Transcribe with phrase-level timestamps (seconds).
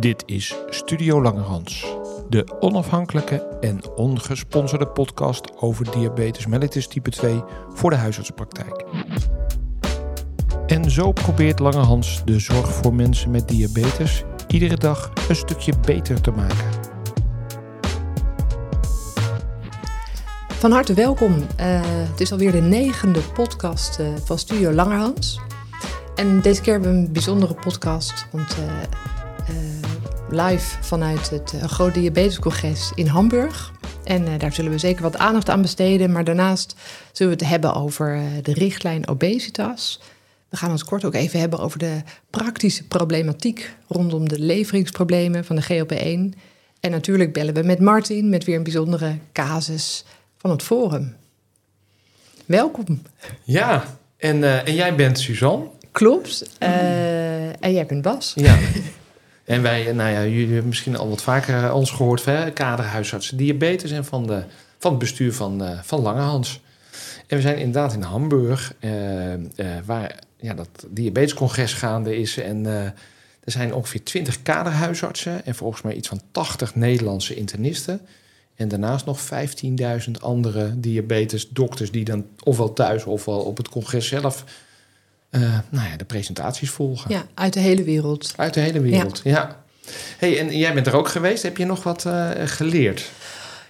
[0.00, 1.96] Dit is Studio Langerhans,
[2.28, 7.42] de onafhankelijke en ongesponsorde podcast over diabetes mellitus type 2
[7.74, 8.84] voor de huisartspraktijk.
[10.66, 16.20] En zo probeert Langerhans de zorg voor mensen met diabetes iedere dag een stukje beter
[16.20, 16.66] te maken.
[20.48, 21.32] Van harte welkom.
[21.32, 21.46] Uh,
[21.84, 25.40] het is alweer de negende podcast uh, van Studio Langerhans.
[26.14, 28.64] En deze keer hebben we een bijzondere podcast, want uh,
[30.30, 33.72] live vanuit het uh, Groot Diabetescongres in Hamburg.
[34.04, 36.12] En daar zullen we zeker wat aandacht aan besteden.
[36.12, 36.74] Maar daarnaast
[37.12, 40.00] zullen we het hebben over de richtlijn obesitas.
[40.48, 45.56] We gaan ons kort ook even hebben over de praktische problematiek rondom de leveringsproblemen van
[45.56, 46.38] de GLP-1.
[46.80, 50.04] En natuurlijk bellen we met Martin met weer een bijzondere casus
[50.38, 51.16] van het Forum.
[52.44, 53.02] Welkom.
[53.42, 53.84] Ja,
[54.16, 55.66] en, uh, en jij bent Suzanne.
[55.92, 56.50] Klopt.
[56.62, 58.32] Uh, en jij bent Bas.
[58.34, 58.58] Ja.
[59.46, 64.04] En wij, nou ja, jullie hebben misschien al wat vaker ons gehoord, kaderhuisartsen diabetes en
[64.04, 64.42] van, de,
[64.78, 66.60] van het bestuur van, uh, van Langehans.
[67.26, 68.90] En we zijn inderdaad in Hamburg, uh,
[69.84, 72.38] waar ja, dat diabetescongres gaande is.
[72.38, 78.00] En er zijn ongeveer 20 kaderhuisartsen en volgens mij iets van 80 Nederlandse internisten.
[78.54, 79.20] En daarnaast nog
[80.06, 84.44] 15.000 andere diabetesdokters die dan ofwel thuis ofwel op het congres zelf
[85.36, 87.10] uh, nou ja, de presentaties volgen.
[87.10, 88.32] Ja, uit de hele wereld.
[88.36, 89.30] Uit de hele wereld, ja.
[89.30, 89.64] ja.
[90.18, 91.42] Hey, en jij bent er ook geweest.
[91.42, 93.10] Heb je nog wat uh, geleerd?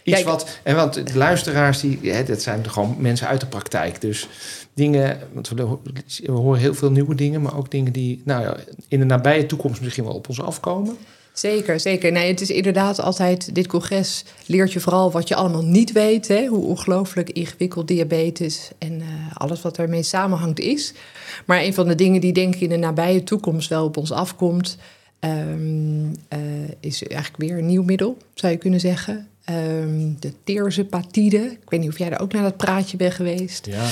[0.03, 3.47] Iets ja, wat, en want de luisteraars, die, hè, dat zijn gewoon mensen uit de
[3.47, 4.00] praktijk.
[4.00, 4.28] Dus
[4.75, 5.77] dingen, want we,
[6.22, 8.56] we horen heel veel nieuwe dingen, maar ook dingen die nou ja,
[8.89, 10.97] in de nabije toekomst misschien wel op ons afkomen.
[11.38, 12.12] Zeker, zeker.
[12.12, 16.28] Nee, het is inderdaad altijd, dit congres leert je vooral wat je allemaal niet weet.
[16.28, 16.46] Hè?
[16.46, 20.92] Hoe ongelooflijk ingewikkeld diabetes en uh, alles wat daarmee samenhangt is.
[21.44, 24.12] Maar een van de dingen die denk ik in de nabije toekomst wel op ons
[24.12, 24.76] afkomt...
[25.20, 26.38] Um, uh,
[26.80, 29.28] is eigenlijk weer een nieuw middel, zou je kunnen zeggen.
[29.50, 31.38] Um, de teerzepatide.
[31.38, 33.66] Ik weet niet of jij daar ook naar dat praatje bent geweest.
[33.66, 33.88] Ja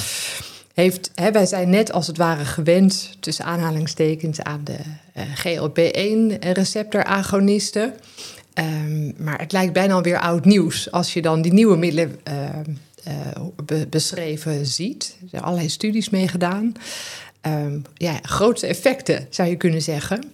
[0.75, 4.77] heeft, hè, wij zijn net als het ware gewend, tussen aanhalingstekens, aan de
[5.17, 7.95] uh, GLP-1-receptoragonisten.
[8.55, 12.49] Um, maar het lijkt bijna alweer oud nieuws als je dan die nieuwe middelen uh,
[13.09, 13.15] uh,
[13.65, 15.17] be beschreven ziet.
[15.23, 16.73] Er zijn allerlei studies mee gedaan.
[17.43, 20.25] Um, ja, grote effecten zou je kunnen zeggen.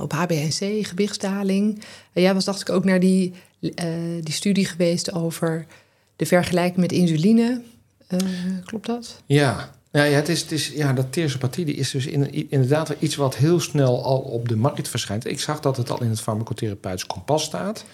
[0.00, 1.82] op HbA1c, gewichtsdaling.
[2.12, 3.32] jij was, dacht ik, ook naar die,
[4.20, 5.66] die studie geweest over
[6.16, 7.62] de vergelijking met insuline.
[8.08, 8.20] Uh,
[8.64, 9.22] klopt dat?
[9.26, 13.16] Ja, ja, ja, het is, het is, ja dat teersopathie is dus in, inderdaad iets
[13.16, 15.26] wat heel snel al op de markt verschijnt.
[15.26, 17.84] Ik zag dat het al in het farmacotherapeutisch kompas staat.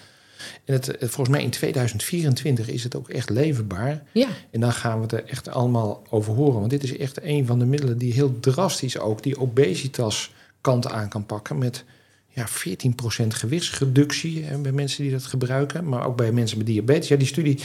[0.65, 4.03] En het, volgens mij in 2024 is het ook echt leverbaar.
[4.11, 4.27] Ja.
[4.51, 6.59] En dan gaan we het er echt allemaal over horen.
[6.59, 10.87] Want dit is echt een van de middelen die heel drastisch ook die obesitas kant
[10.87, 11.57] aan kan pakken.
[11.57, 11.83] Met
[12.35, 15.87] ja, 14% gewichtsreductie hè, bij mensen die dat gebruiken.
[15.89, 17.07] Maar ook bij mensen met diabetes.
[17.07, 17.59] Ja, die studie,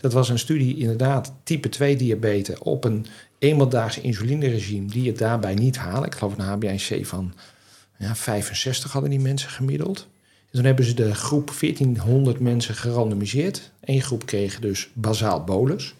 [0.00, 3.06] dat was een studie inderdaad type 2 diabetes op een
[3.38, 6.04] eenmaaldaags insulineregime die het daarbij niet halen.
[6.04, 7.32] Ik geloof een HbA1c van
[7.98, 10.08] ja, 65 hadden die mensen gemiddeld.
[10.20, 13.70] En toen hebben ze de groep 1400 mensen gerandomiseerd.
[13.80, 15.94] Eén groep kreeg dus bazaal bolus.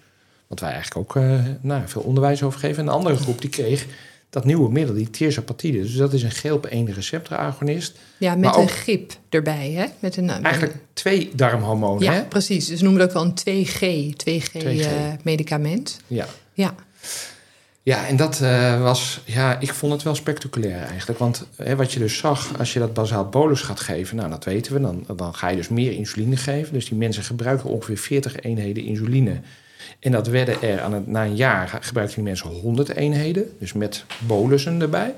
[0.46, 2.78] Wat wij eigenlijk ook uh, nou, veel onderwijs over geven.
[2.78, 3.86] En de andere groep die kreeg
[4.32, 5.82] dat nieuwe middel, die tirzepatide.
[5.82, 7.98] Dus dat is een GLP-1 receptoragonist.
[8.18, 9.86] Ja, met een GIP erbij, hè?
[9.98, 12.24] Met een, eigenlijk twee darmhormonen, ja, hè?
[12.24, 12.66] precies.
[12.66, 13.80] Dus noemen we het ook wel een 2G,
[14.30, 16.00] 2G-medicament.
[16.08, 16.26] Uh, ja.
[16.52, 16.74] ja.
[17.82, 21.18] Ja, en dat uh, was, ja, ik vond het wel spectaculair eigenlijk.
[21.18, 24.44] Want hè, wat je dus zag, als je dat bazaal bolus gaat geven, nou dat
[24.44, 26.72] weten we, dan, dan ga je dus meer insuline geven.
[26.72, 29.40] Dus die mensen gebruiken ongeveer 40 eenheden insuline
[30.00, 33.72] en dat werden er aan het, na een jaar gebruikten die mensen 100 eenheden, dus
[33.72, 35.14] met bolussen erbij.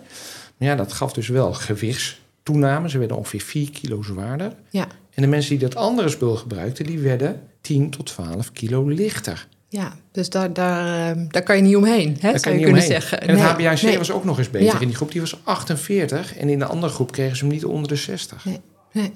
[0.57, 2.89] Maar ja, dat gaf dus wel gewichtstoename.
[2.89, 4.53] Ze werden ongeveer 4 kilo zwaarder.
[4.71, 4.87] Ja.
[5.15, 9.47] En de mensen die dat andere spul gebruikten, die werden 10 tot 12 kilo lichter.
[9.69, 12.83] Ja, dus daar, daar, ehm, daar kan je niet omheen, hè, zou je kunnen omheen.
[12.83, 13.21] zeggen.
[13.21, 13.99] En het nee, HbA1c nee.
[13.99, 14.67] was ook nog eens beter.
[14.67, 14.81] Ja.
[14.81, 17.65] In die groep die was 48 en in de andere groep kregen ze hem niet
[17.65, 18.45] onder de 60.
[18.45, 18.61] Nee,
[18.93, 19.13] nee.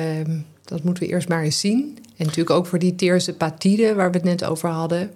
[0.64, 1.98] dat moeten we eerst maar eens zien.
[2.16, 5.10] En natuurlijk ook voor die teersepatide waar we het net over hadden.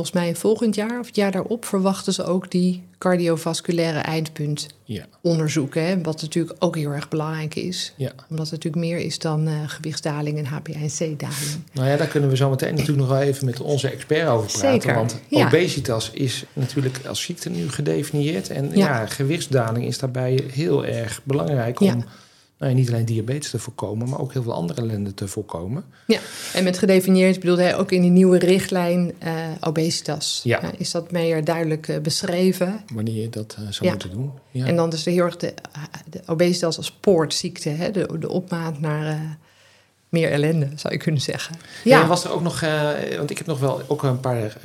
[0.00, 5.04] Volgens mij volgend jaar of het jaar daarop verwachten ze ook die cardiovasculaire eindpunt Ja.
[5.20, 5.84] onderzoeken.
[5.86, 6.00] Hè?
[6.02, 7.92] Wat natuurlijk ook heel erg belangrijk is.
[7.96, 8.12] ja.
[8.30, 11.62] Omdat het natuurlijk meer is dan eh, gewichtsdaling en HbA1c-daling.
[11.72, 14.50] Nou ja, daar kunnen we zo meteen natuurlijk nog wel even met onze expert over
[14.50, 14.70] praten.
[14.70, 15.46] Zeker, Want ja.
[15.46, 18.50] obesitas is natuurlijk als ziekte nu gedefinieerd.
[18.50, 22.04] En ja, gewichtsdaling is daarbij heel erg belangrijk om
[22.60, 25.84] nou ja, niet alleen diabetes te voorkomen, maar ook heel veel andere ellende te voorkomen.
[26.06, 26.20] Ja,
[26.52, 30.40] en met gedefinieerd bedoelde hij ook in die nieuwe richtlijn eh, obesitas.
[30.44, 30.60] Ja.
[30.76, 32.80] Is dat meer duidelijk eh, beschreven.
[32.92, 33.90] Wanneer je dat eh, zou Ja.
[33.90, 34.32] moeten doen.
[34.50, 34.66] Ja.
[34.66, 35.54] En dan is er heel erg de,
[36.10, 37.90] de obesitas als poortziekte, hè?
[37.90, 39.38] De, de opmaat naar
[40.08, 41.56] meer ellende, zou je kunnen zeggen.
[41.84, 42.02] Ja.
[42.02, 42.60] En was er ook nog,
[43.16, 44.56] want ik heb nog wel ook een paar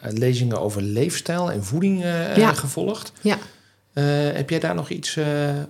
[0.00, 2.52] lezingen over leefstijl en voeding eh, Ja.
[2.52, 3.12] gevolgd.
[3.20, 3.38] ja.
[4.32, 5.18] Heb jij daar nog iets,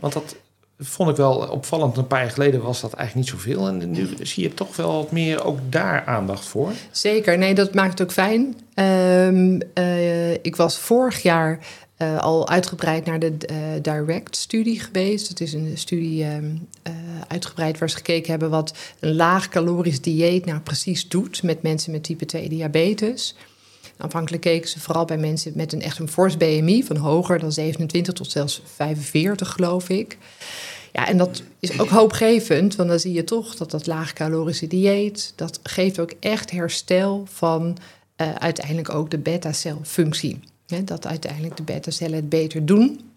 [0.00, 0.36] want dat
[0.82, 1.96] vond ik wel opvallend.
[1.96, 3.66] Een paar jaar geleden was dat eigenlijk niet zoveel.
[3.66, 6.72] En nu zie je toch wel wat meer ook daar aandacht voor.
[6.90, 8.56] Zeker, nee, dat maakt het ook fijn.
[8.74, 11.58] Ehm, eh, ik was vorig jaar
[12.02, 15.28] eh, al uitgebreid naar de eh, Direct-studie geweest.
[15.28, 16.92] Het is een studie ehm, eh,
[17.28, 21.92] uitgebreid waar ze gekeken hebben wat een laag calorisch dieet nou precies doet met mensen
[21.92, 23.36] met type 2 diabetes.
[23.96, 27.52] Aanvankelijk keken ze vooral bij mensen met een echt een fors BMI van hoger dan
[27.52, 30.18] 27 tot zelfs 45, geloof ik.
[30.92, 35.32] Ja, en dat is ook hoopgevend, want dan zie je toch dat dat laagcalorische dieet,
[35.36, 37.78] dat geeft ook echt herstel van
[38.16, 40.40] eh, uiteindelijk ook de beta-celfunctie.
[40.84, 43.10] Dat uiteindelijk de beta-cellen het beter doen.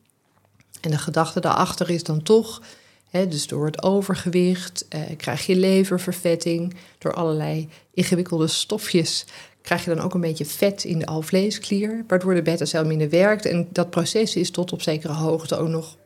[0.81, 2.61] En de gedachte daarachter is dan toch,
[3.09, 9.25] hè, dus door het overgewicht eh, krijg je leververvetting, door allerlei ingewikkelde stofjes
[9.65, 13.45] krijg je dan ook een beetje vet in de alvleesklier, waardoor de beta-cel minder werkt.
[13.45, 15.97] En dat proces is tot op zekere hoogte ook nog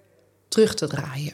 [0.48, 1.34] terug te draaien.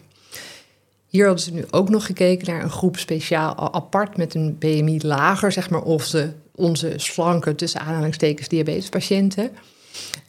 [1.16, 5.00] Hier hadden ze nu ook nog gekeken naar een groep speciaal apart met een BMI
[5.02, 9.52] lager, zeg maar, of ze onze slanke, tussen aanhalingstekens, diabetespatiënten.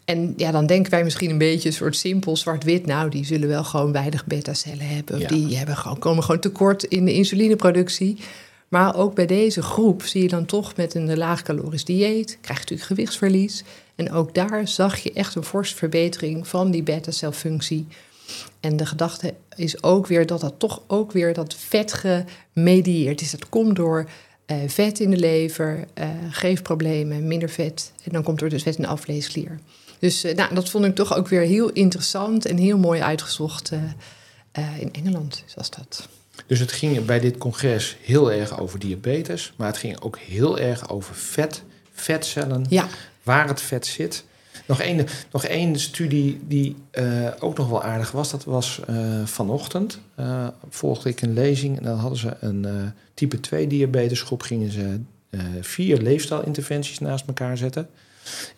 [0.04, 2.86] En ja, dan denken wij misschien een beetje een soort simpel zwart-wit.
[2.86, 5.14] Nou, die zullen wel gewoon weinig beta-cellen hebben.
[5.14, 5.28] Of Ja.
[5.28, 8.16] die hebben gewoon, komen gewoon tekort in de insulineproductie.
[8.68, 12.62] Maar ook bij deze groep zie je dan toch met een laagcalorisch dieet, krijg je
[12.62, 13.64] natuurlijk gewichtsverlies.
[13.94, 17.86] En ook daar zag je echt een forse verbetering van die beta-celfunctie.
[18.60, 22.04] En de gedachte is ook weer dat dat toch ook weer dat vet
[22.52, 23.30] gemedieerd is.
[23.30, 24.08] Dat komt door
[24.46, 27.92] eh, vet in de lever, eh geefproblemen, minder vet.
[28.02, 29.58] En dan komt er dus vet in de afvleesklier.
[29.98, 33.72] Dus eh, nou, dat vond ik toch ook weer heel interessant en heel mooi uitgezocht
[34.78, 35.44] in Engeland.
[35.54, 36.08] Was dat.
[36.46, 39.52] Dus het ging bij dit congres heel erg over diabetes.
[39.56, 41.62] Maar het ging ook heel erg over vet,
[41.92, 42.88] vetcellen, Ja,
[43.22, 44.24] waar het vet zit.
[44.66, 48.30] Nog één, nog één studie die eh, ook nog wel aardig was.
[48.30, 49.98] Dat was eh, vanochtend.
[50.14, 52.66] Eh, volgde ik een lezing en dan hadden ze een
[53.14, 54.42] type 2 diabetesgroep.
[54.42, 55.00] Gingen ze
[55.60, 57.88] vier leefstijlinterventies naast elkaar zetten.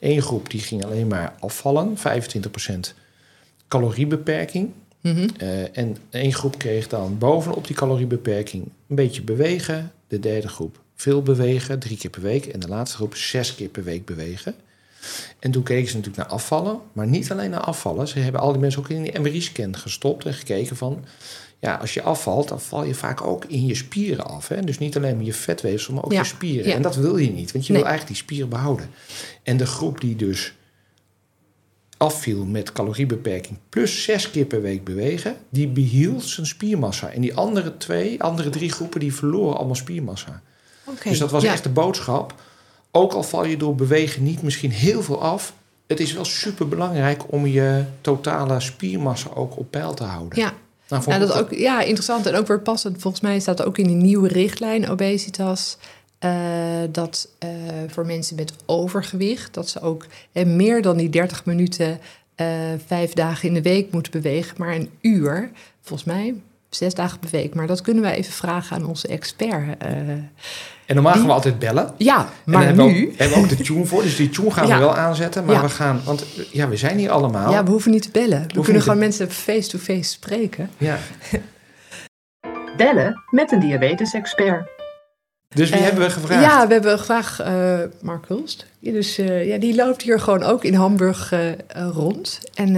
[0.01, 2.95] Eén groep die ging alleen maar afvallen, 25%
[3.69, 4.71] caloriebeperking.
[5.01, 5.29] Mhm.
[5.73, 9.93] En één groep kreeg dan bovenop die caloriebeperking een beetje bewegen.
[10.09, 12.47] De derde groep veel bewegen, drie keer per week.
[12.47, 14.55] En de laatste groep zes keer per week bewegen.
[15.39, 18.09] En toen keken ze natuurlijk naar afvallen, maar niet alleen naar afvallen.
[18.09, 21.05] Ze hebben al die mensen ook in die MRI-scan gestopt en gekeken van...
[21.61, 24.49] Ja, als je afvalt, dan val je vaak ook in je spieren af.
[24.49, 24.63] Hè?
[24.63, 26.69] Dus niet alleen maar je vetweefsel, maar ook Ja, je spieren.
[26.69, 26.75] ja.
[26.75, 27.83] En dat wil je niet, want je Nee.
[27.83, 28.91] wil eigenlijk die spieren behouden.
[29.43, 30.53] En de groep die dus
[31.97, 37.11] afviel met caloriebeperking plus zes keer per week bewegen, die behield zijn spiermassa.
[37.11, 40.43] En die andere twee, andere drie groepen, die verloren allemaal spiermassa.
[41.05, 41.53] Dus dat was ja.
[41.53, 42.35] echt de boodschap.
[42.99, 45.53] Ook al val je door bewegen niet misschien heel veel af,
[45.87, 50.39] het is wel super belangrijk om je totale spiermassa ook op peil te houden.
[50.39, 50.53] Ja,
[50.89, 53.01] Nou, dat ook, ja, interessant en ook weer passend.
[53.01, 55.77] Volgens mij staat ook in die nieuwe richtlijn obesitas...
[56.19, 56.31] eh,
[56.93, 57.49] dat eh,
[57.89, 59.55] voor mensen met overgewicht...
[59.55, 62.01] dat ze ook eh, meer dan die 30 minuten
[62.87, 64.55] vijf dagen in de week moeten bewegen...
[64.59, 65.51] maar een uur,
[65.81, 66.35] volgens mij
[66.71, 67.55] zes dagen per week.
[67.55, 69.77] Maar dat kunnen wij even vragen aan onze expert.
[70.89, 71.95] En normaal gaan we altijd bellen.
[71.97, 73.07] ja, en maar hebben we, nu...
[73.11, 74.03] ook, hebben we ook de tune voor.
[74.03, 75.45] Dus die tune gaan we wel aanzetten.
[75.45, 75.61] Maar Ja.
[75.63, 77.51] we gaan, want ja, we zijn hier allemaal.
[77.53, 78.43] Ja, we hoeven niet te bellen.
[78.43, 80.71] We kunnen te- gewoon mensen face-to-face spreken.
[80.79, 80.99] Ja.
[82.77, 84.69] Bellen met een diabetes-expert.
[85.49, 86.43] Dus wie Eh, hebben we gevraagd?
[86.45, 88.67] Ja, we hebben gevraagd eh, Mark Hulst.
[88.79, 91.33] Ja, dus eh, ja, die loopt hier gewoon ook in Hamburg
[91.93, 92.41] rond.
[92.55, 92.77] En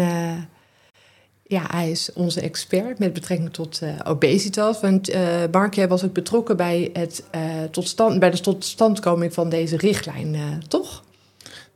[1.50, 4.80] ja, hij is onze expert met betrekking tot eh, obesitas.
[4.80, 7.40] Want eh Mark, jij was ook betrokken bij, het, eh,
[7.70, 11.02] tot stand, bij de totstandkoming van deze richtlijn, eh, toch?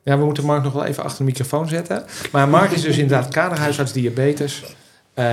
[0.02, 2.04] Ja, we moeten Mark nog wel even achter de microfoon zetten.
[2.32, 4.62] Maar Mark is dus inderdaad kaderhuisarts diabetes.
[5.14, 5.24] Uh,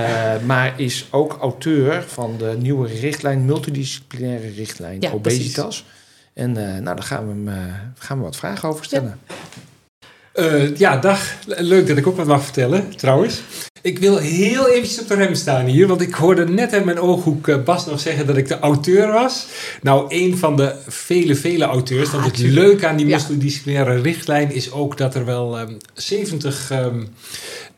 [0.46, 5.84] maar is ook auteur van de nieuwe richtlijn, multidisciplinaire richtlijn Ja, obesitas.
[6.32, 9.18] En uh, nou, daar gaan we, hem, uh, gaan we wat vragen over stellen.
[10.34, 11.34] Uh, ja, dag.
[11.46, 13.42] Leuk dat ik ook wat mag vertellen, trouwens.
[13.82, 17.00] Ik wil heel eventjes op de rem staan hier, want ik hoorde net uit mijn
[17.00, 19.46] ooghoek uh, Bas nog zeggen dat ik de auteur was.
[19.80, 22.10] Nou, een van de vele, vele auteurs.
[22.10, 27.08] Want het leuke aan die multidisciplinaire richtlijn is ook dat er wel um, 70 um,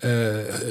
[0.04, 0.11] uh,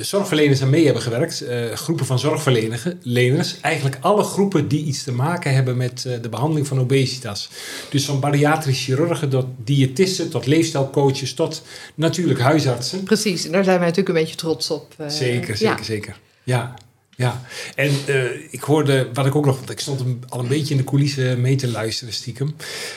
[0.01, 1.43] zorgverleners aan mee hebben gewerkt.
[1.43, 3.57] Uh, groepen van zorgverleners.
[3.61, 7.49] Eigenlijk alle groepen die iets te maken hebben met uh, de behandeling van obesitas.
[7.89, 11.61] Dus van bariatrische chirurgen tot diëtisten, tot leefstijlcoaches, tot
[11.95, 13.03] natuurlijk huisartsen.
[13.03, 14.95] Precies, en daar zijn wij natuurlijk een beetje trots op.
[15.23, 15.83] zeker, zeker, ja.
[15.83, 16.19] zeker.
[16.43, 16.73] Ja.
[17.15, 17.41] Ja,
[17.75, 20.79] en uh, ik hoorde, wat ik ook nog, want ik stond al een beetje in
[20.79, 22.55] de coulissen mee te luisteren stiekem.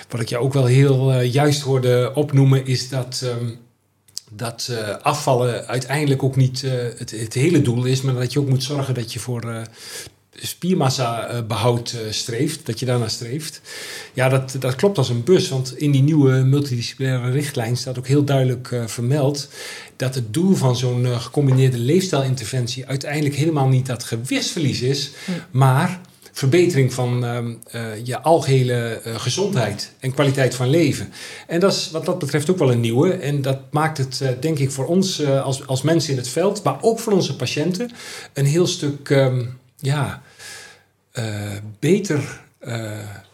[0.09, 3.59] Wat ik jou ook wel heel uh, juist hoorde opnoemen, is dat, um,
[4.31, 6.61] dat uh, afvallen uiteindelijk ook niet
[6.97, 9.67] het, het, hele doel is, maar dat je ook moet zorgen dat je voor
[10.43, 13.61] spiermassa behoud streeft, dat je daarna streeft.
[14.13, 18.07] Ja, dat, dat klopt als een bus, want in die nieuwe multidisciplinaire richtlijn staat ook
[18.07, 19.49] heel duidelijk vermeld
[19.97, 25.31] dat het doel van zo'n uh, gecombineerde leefstijlinterventie uiteindelijk helemaal niet dat gewichtsverlies is, hm.
[25.51, 26.01] maar
[26.33, 27.39] verbetering van uh,
[27.75, 31.13] uh, je algehele gezondheid en kwaliteit van leven.
[31.47, 33.13] En dat is wat dat betreft ook wel een nieuwe.
[33.13, 36.79] En dat maakt het, denk ik, voor ons als, als mensen in het veld, maar
[36.81, 37.91] ook voor onze patiënten,
[38.33, 40.23] een heel stuk um, ja,
[41.79, 42.41] beter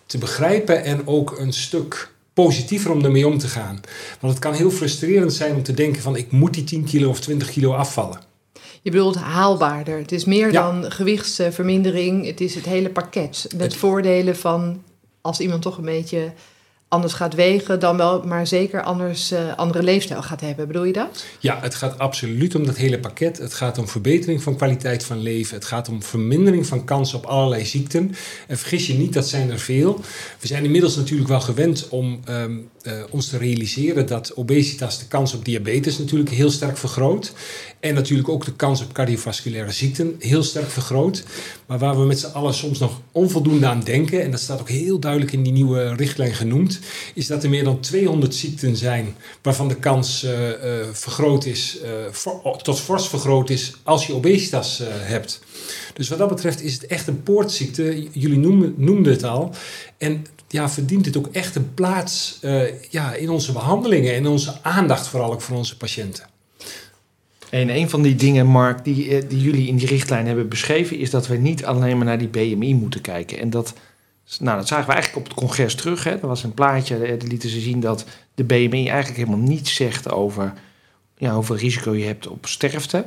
[0.07, 3.81] te begrijpen en ook een stuk positiever om ermee om te gaan.
[4.21, 7.09] Want het kan heel frustrerend zijn om te denken van ik moet die 10 kilo
[7.09, 8.21] of 20 kilo afvallen.
[8.83, 9.99] Je bedoelt haalbaarder.
[9.99, 10.63] Het is meer ja.
[10.63, 12.27] dan gewichtsvermindering.
[12.27, 13.47] Het is het hele pakket.
[13.53, 13.77] Met het...
[13.77, 14.83] voordelen van
[15.21, 16.33] als iemand toch een beetje
[16.93, 20.67] anders gaat wegen, dan wel, maar zeker anders uh, andere leefstijl gaat hebben.
[20.67, 21.25] Bedoel je dat?
[21.39, 23.39] Ja, het gaat absoluut om dat hele pakket.
[23.39, 25.55] Het gaat om verbetering van kwaliteit van leven.
[25.55, 28.15] Het gaat om vermindering van kans op allerlei ziekten.
[28.49, 30.01] En vergis je niet, dat zijn er veel.
[30.41, 35.07] We zijn inmiddels natuurlijk wel gewend om um, uh, ons te realiseren dat obesitas de
[35.07, 37.33] kans op diabetes natuurlijk heel sterk vergroot.
[37.81, 41.25] En natuurlijk ook de kans op cardiovasculaire ziekten heel sterk vergroot.
[41.67, 44.69] Maar waar we met z'n allen soms nog onvoldoende aan denken, en dat staat ook
[44.69, 46.81] heel duidelijk in die nieuwe richtlijn genoemd,
[47.15, 50.55] is dat er meer dan 200 ziekten zijn waarvan de kans uh, uh,
[50.93, 51.79] vergroot is,
[52.13, 55.41] for, tot fors vergroot is als je obesitas hebt.
[55.95, 58.09] Dus wat dat betreft is het echt een poortziekte.
[58.13, 59.55] Jullie noemden, noemden het al.
[59.99, 62.39] En ja, verdient het ook echt een plaats
[62.91, 66.25] ja, in onze behandelingen en onze aandacht vooral ook voor onze patiënten.
[67.51, 71.11] En een van die dingen, Mark, die, die jullie in die richtlijn hebben beschreven, is
[71.11, 73.39] dat we niet alleen maar naar die BMI moeten kijken.
[73.39, 73.75] En dat,
[74.39, 76.05] nou, dat zagen we eigenlijk op het congres terug.
[76.05, 76.11] Hè.
[76.11, 78.05] Er was een plaatje, daar lieten ze zien dat
[78.35, 80.53] de BMI eigenlijk helemaal niets zegt over
[81.17, 83.05] ja, hoeveel risico je hebt op sterfte.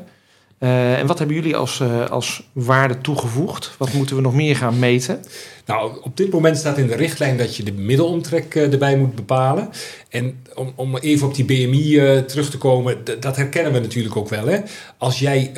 [0.59, 3.75] Uh, en wat hebben jullie als, uh, als waarde toegevoegd?
[3.77, 5.23] Wat moeten we nog meer gaan meten?
[5.65, 9.15] Nou, op dit moment staat in de richtlijn dat je de middelomtrek uh, erbij moet
[9.15, 9.69] bepalen.
[10.09, 14.29] En om, om even op die BMI terug te komen, dat herkennen we natuurlijk ook
[14.29, 14.47] wel.
[14.47, 14.59] Hè?
[14.97, 15.51] Als jij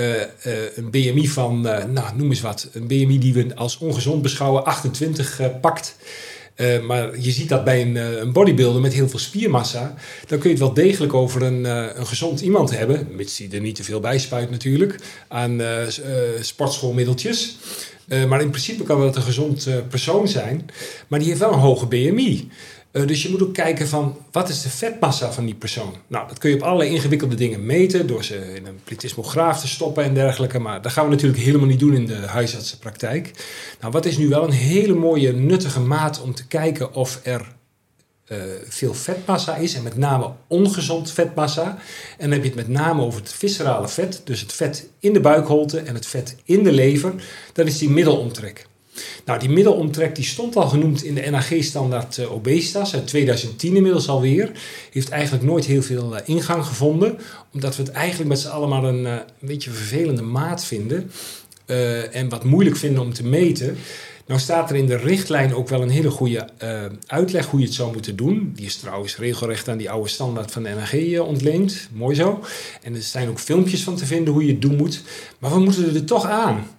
[0.76, 5.60] een BMI van, nou noem eens wat, een BMI die we als ongezond beschouwen, 28
[5.62, 5.96] pakt.
[6.58, 9.96] Uh, maar je ziet dat bij een, uh, een, bodybuilder met heel veel spiermassa,
[10.28, 13.48] dan kun je het wel degelijk over een, uh, een gezond iemand hebben, mits hij
[13.52, 14.96] er niet te veel bij spuit natuurlijk,
[15.28, 15.62] aan
[16.40, 17.58] sportschoolmiddeltjes.
[18.28, 20.70] maar in principe kan dat een gezond persoon zijn,
[21.08, 22.50] maar die heeft wel een hoge BMI.
[22.92, 25.96] Uh, dus je moet ook kijken van wat is de vetmassa van die persoon.
[26.08, 29.68] Nou, dat kun je op allerlei ingewikkelde dingen meten door ze in een plethysmograaf te
[29.68, 30.60] stoppen en dergelijke.
[30.60, 33.32] Maar dat gaan we natuurlijk helemaal niet doen in de huisartsenpraktijk.
[33.80, 37.56] Nou, wat is nu wel een hele mooie nuttige maat om te kijken of er
[38.28, 41.78] uh, veel vetmassa is en met name ongezond vetmassa.
[42.18, 45.14] En dan heb je het met name over het viscerale vet, dus het vet in
[45.14, 47.14] de buikholte en het vet in de lever.
[47.54, 48.68] Dan is die middelomtrek.
[49.26, 54.10] Nou, die middelomtrek die stond al genoemd in de NAG-standaard uh, obesitas uit 2010 inmiddels
[54.10, 54.52] alweer.
[54.92, 57.18] Heeft eigenlijk nooit heel veel uh, ingang gevonden,
[57.54, 61.12] omdat we het eigenlijk met z'n een, uh, een beetje vervelende maat vinden.
[62.12, 63.78] en wat moeilijk vinden om te meten.
[64.26, 66.50] Nou staat er in de richtlijn ook wel een hele goede
[67.06, 68.52] uitleg hoe je het zou moeten doen.
[68.56, 71.88] Die is trouwens regelrecht aan die oude standaard van de NAG ontleend.
[71.92, 72.44] Mooi zo.
[72.82, 75.02] En er zijn ook filmpjes van te vinden hoe je het doen moet.
[75.40, 76.77] Maar we moeten er toch aan.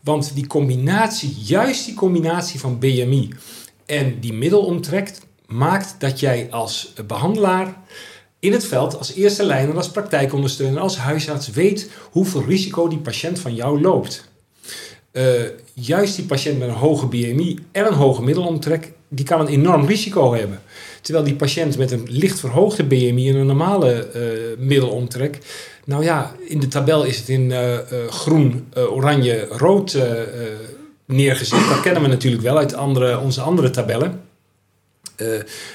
[0.00, 3.28] Want die combinatie, juist die combinatie van BMI
[3.86, 5.12] en die middelomtrek,
[5.46, 7.76] maakt dat jij als behandelaar
[8.38, 13.38] in het veld, als eerste lijner, als praktijkondersteuner, als huisarts weet hoeveel risico die patiënt
[13.38, 14.30] van jou loopt.
[15.12, 15.24] Uh,
[15.74, 19.86] juist die patiënt met een hoge BMI en een hoge middelomtrek, die kan een enorm
[19.86, 20.62] risico hebben.
[21.00, 25.38] Terwijl die patiënt met een licht verhoogde BMI en een normale uh, middelomtrek,
[25.84, 29.98] nou ja, in de tabel is het in uh, groen, oranje, rood
[31.06, 31.68] neergezet.
[31.68, 34.20] Dat kennen we natuurlijk wel uit andere, onze andere tabellen.
[35.16, 35.28] Uh,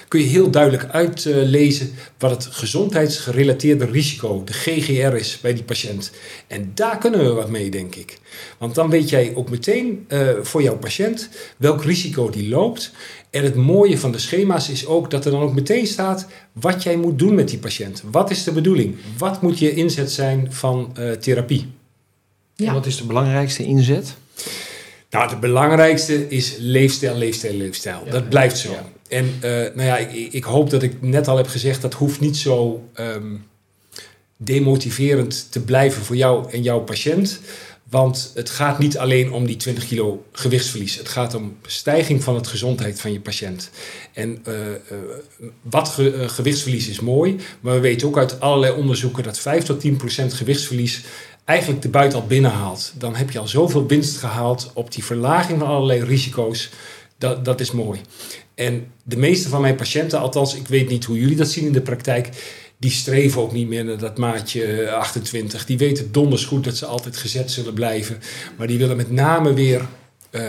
[0.08, 6.12] kun je heel duidelijk uitlezen wat het gezondheidsgerelateerde risico, de GGR, is bij die patiënt.
[6.48, 8.20] En daar kunnen we wat mee, denk ik.
[8.58, 12.92] Want dan weet jij ook meteen uh, voor jouw patiënt welk risico die loopt.
[13.30, 16.84] En het mooie van de schema's is ook dat er dan ook meteen staat wat
[16.84, 18.04] jij moet doen met die patiënt.
[18.12, 18.96] Wat is de bedoeling?
[19.18, 21.68] Wat moet je inzet zijn van uh, therapie?
[22.56, 22.68] Ja.
[22.68, 24.16] En wat is de belangrijkste inzet?
[25.10, 28.02] Nou, het belangrijkste is leefstijl, leefstijl, leefstijl.
[28.06, 28.72] Ja, dat blijft zo.
[28.72, 28.86] Ja.
[29.08, 32.20] En uh, nou ja, ik, ik, hoop dat ik net al heb gezegd, dat hoeft
[32.20, 33.46] niet zo um,
[34.38, 37.40] demotiverend te blijven voor jou en jouw patiënt.
[37.90, 40.96] Want het gaat niet alleen om die 20 kilo gewichtsverlies.
[40.96, 43.70] Het gaat om stijging van het gezondheid van je patiënt.
[44.14, 44.98] En uh, uh,
[45.62, 49.80] wat ge, gewichtsverlies is mooi, maar we weten ook uit allerlei onderzoeken dat 5 tot
[49.80, 51.04] 10 procent gewichtsverlies
[51.46, 52.94] eigenlijk de buiten al binnenhaalt.
[52.98, 56.70] Dan heb je al zoveel winst gehaald op die verlaging van allerlei risico's.
[57.18, 58.02] Dat, dat is mooi.
[58.58, 61.72] En de meeste van mijn patiënten, althans, ik weet niet hoe jullie dat zien in
[61.72, 62.30] de praktijk,
[62.78, 65.66] die streven ook niet meer naar dat maatje 28.
[65.66, 68.20] Die weten donders goed dat ze altijd gezet zullen blijven.
[68.58, 69.82] Maar die willen met name weer
[70.32, 70.42] uh,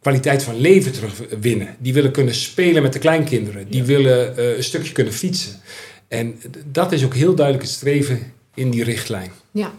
[0.00, 1.76] kwaliteit van leven terugwinnen.
[1.78, 3.68] Die willen kunnen spelen met de kleinkinderen.
[3.68, 5.60] Die willen uh, een stukje kunnen fietsen.
[6.08, 6.40] En
[6.72, 9.32] dat is ook heel duidelijk het streven in die richtlijn.
[9.50, 9.74] Ja,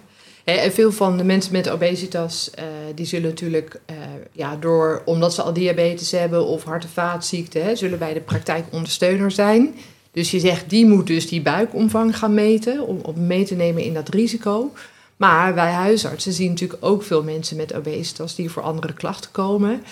[0.46, 2.64] en veel van de mensen met obesitas, uh,
[2.96, 3.96] die zullen natuurlijk, uh,
[4.32, 8.66] ja, door, omdat ze al diabetes hebben of hart- en vaatziekten, zullen bij de praktijk
[8.72, 9.76] ondersteuner zijn.
[10.12, 13.84] Dus je zegt, die moet dus die buikomvang gaan meten, om, om mee te nemen
[13.84, 14.72] in dat risico.
[15.18, 19.84] Maar wij huisartsen zien natuurlijk ook veel mensen met obesitas die voor andere klachten komen.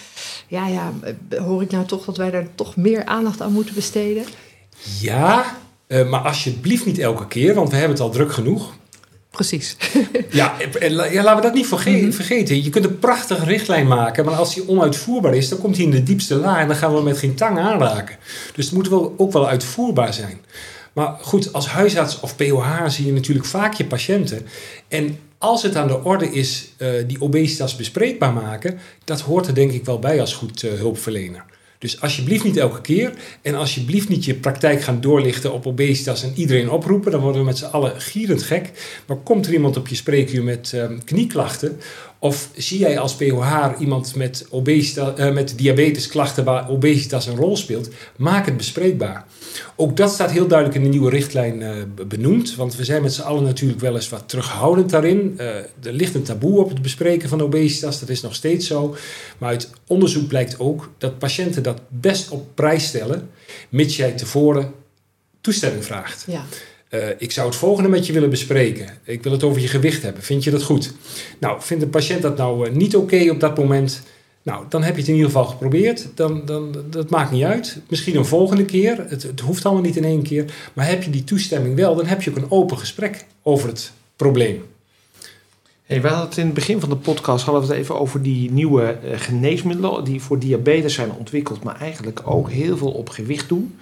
[0.48, 0.93] Ja, ja,
[1.38, 4.24] hoor ik nou toch dat wij daar toch meer aandacht aan moeten besteden?
[5.00, 5.57] Ja,
[5.88, 8.74] maar alsjeblieft niet elke keer, want we hebben het al druk genoeg.
[9.33, 9.77] Precies.
[10.29, 12.63] ja, en, ja, laten we dat niet verge vergeten.
[12.63, 15.91] Je kunt een prachtige richtlijn maken, maar als die onuitvoerbaar is, dan komt hij in
[15.91, 18.17] de diepste la en dan gaan we met geen tang aanraken.
[18.55, 20.41] Dus het moet wel, ook wel uitvoerbaar zijn.
[20.93, 24.46] Maar goed, als huisarts of POH zie je natuurlijk vaak je patiënten.
[24.87, 29.55] En als het aan de orde is uh, die obesitas bespreekbaar maken, dat hoort er
[29.55, 31.46] denk ik wel bij als goed uh, hulpverlener.
[31.83, 33.13] Dus alsjeblieft niet elke keer.
[33.41, 37.11] En alsjeblieft niet je praktijk gaan doorlichten op obesitas en iedereen oproepen.
[37.11, 38.72] Dan worden we met z'n allen gierend gek.
[39.05, 41.79] Maar komt er iemand op je spreekuur met um, knieklachten?
[42.24, 47.57] Of zie jij als POH iemand met, obesitas, uh, met diabetesklachten waar obesitas een rol
[47.57, 47.90] speelt?
[48.18, 49.25] Maak het bespreekbaar.
[49.75, 51.72] Ook dat staat heel duidelijk in de nieuwe richtlijn uh,
[52.07, 52.55] benoemd.
[52.55, 55.36] Want we zijn met z'n allen natuurlijk wel eens wat terughoudend daarin.
[55.38, 58.96] Uh, er ligt een taboe op het bespreken van obesitas, dat is nog steeds zo.
[59.38, 63.29] Maar uit onderzoek blijkt ook dat patiënten dat best op prijs stellen,
[63.70, 64.74] mits jij tevoren
[65.42, 66.24] toestemming vraagt.
[66.27, 66.46] Ja.
[66.94, 68.88] Uh, ik zou het volgende met je willen bespreken.
[69.03, 70.24] Ik wil het over je gewicht hebben.
[70.24, 70.94] Vind je dat goed?
[71.40, 74.01] Nou, vindt de patiënt dat nou uh, niet oké op dat moment?
[74.44, 76.08] Nou, dan heb je het in ieder geval geprobeerd.
[76.16, 77.77] Dan, dan, dat maakt niet uit.
[77.88, 79.06] Misschien een volgende keer.
[79.08, 80.46] Het, het hoeft allemaal niet in één keer.
[80.74, 83.92] Maar heb je die toestemming wel, dan heb je ook een open gesprek over het
[84.16, 84.64] probleem.
[85.84, 88.22] Hey, we hadden het in het begin van de podcast hadden we het even over
[88.22, 93.10] die nieuwe uh, geneesmiddelen die voor diabetes zijn ontwikkeld, maar eigenlijk ook heel veel op
[93.10, 93.75] gewicht doen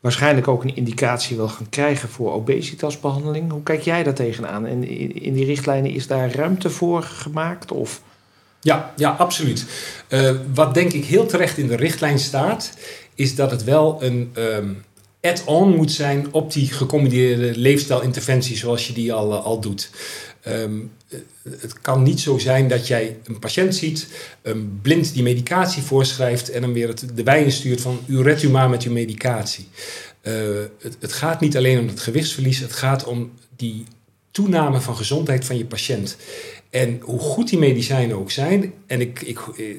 [0.00, 3.50] waarschijnlijk ook een indicatie wil gaan krijgen voor obesitasbehandeling.
[3.50, 4.66] Hoe kijk jij daar tegenaan?
[4.66, 7.72] En in die richtlijnen is daar ruimte voor gemaakt?
[7.72, 8.02] Of?
[8.60, 9.66] Ja, ja, absoluut.
[10.08, 12.78] Uh, wat denk ik heel terecht in de richtlijn staat,
[13.14, 14.84] is dat het wel een um,
[15.20, 19.90] add-on moet zijn op die gecombineerde leefstijlinterventie zoals je die al, uh, al doet.
[20.46, 20.90] Um,
[21.60, 24.08] het kan niet zo zijn dat jij een patiënt ziet,
[24.42, 28.42] een blind die medicatie voorschrijft en dan weer het, de wijn stuurt van u redt
[28.42, 29.68] u maar met uw medicatie.
[30.22, 30.34] Uh,
[30.78, 33.84] het, het gaat niet alleen om het gewichtsverlies, het gaat om die
[34.30, 36.16] toename van gezondheid van je patiënt.
[36.70, 38.72] En hoe goed die medicijnen ook zijn.
[38.86, 39.38] En ik, ik,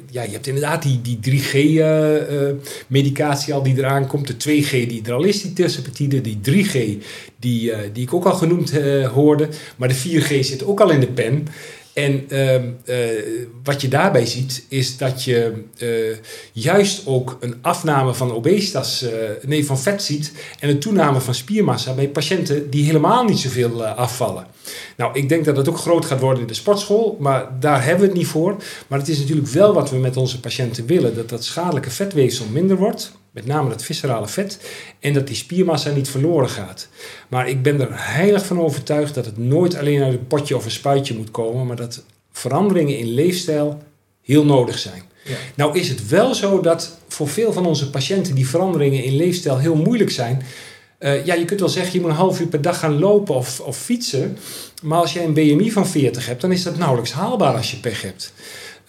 [0.09, 4.27] ja, je hebt inderdaad die, die 3G-medicatie uh, uh, al die eraan komt.
[4.27, 6.21] De 2G die er die tersepetide.
[6.21, 6.71] Die 3G
[7.39, 8.71] die, die ik ook al genoemd
[9.13, 9.49] hoorde.
[9.75, 11.47] Maar de 4G zit ook al in de pen.
[11.99, 12.27] En
[13.63, 15.63] wat je daarbij ziet, is dat je
[16.51, 19.05] juist ook een afname van obesitas,
[19.45, 20.31] nee, van vet ziet.
[20.59, 24.47] En een toename van spiermassa bij patiënten die helemaal niet zoveel afvallen.
[24.97, 28.01] Nou, ik denk dat het ook groot gaat worden in de sportschool, maar daar hebben
[28.01, 28.55] we het niet voor.
[28.87, 32.45] Maar het is natuurlijk wel wat we met onze patiënten willen: dat dat schadelijke vetweefsel
[32.51, 34.59] minder wordt, met name dat viscerale vet,
[34.99, 36.87] en dat die spiermassa niet verloren gaat.
[37.27, 40.65] Maar ik ben er heilig van overtuigd dat het nooit alleen uit een potje of
[40.65, 43.81] een spuitje moet komen, maar dat veranderingen in leefstijl
[44.21, 45.03] heel nodig zijn.
[45.23, 45.35] Ja.
[45.55, 49.57] Nou is het wel zo dat voor veel van onze patiënten die veranderingen in leefstijl
[49.57, 50.43] heel moeilijk zijn.
[50.97, 53.35] Eh, ja, je kunt wel zeggen, je moet een half uur per dag gaan lopen
[53.35, 54.37] of, of fietsen.
[54.81, 57.77] Maar als jij een BMI van 40 hebt, dan is dat nauwelijks haalbaar als je
[57.77, 58.33] pech hebt.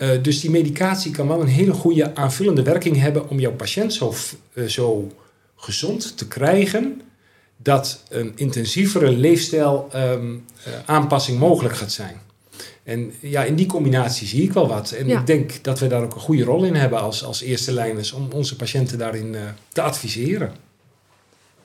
[0.00, 3.92] Eh, dus die medicatie kan wel een hele goede aanvullende werking hebben om jouw patiënt
[3.92, 4.14] zo,
[4.54, 5.12] uh, zo
[5.56, 7.00] gezond te krijgen
[7.56, 10.44] dat een intensievere leefstijl um,
[10.86, 12.20] aanpassing mogelijk gaat zijn.
[12.82, 14.90] En ja, in die combinatie zie ik wel wat.
[14.90, 15.18] En Ja.
[15.18, 18.12] ik denk dat we daar ook een goede rol in hebben als, als eerste lijners
[18.12, 19.36] om onze patiënten daarin
[19.68, 20.52] te adviseren.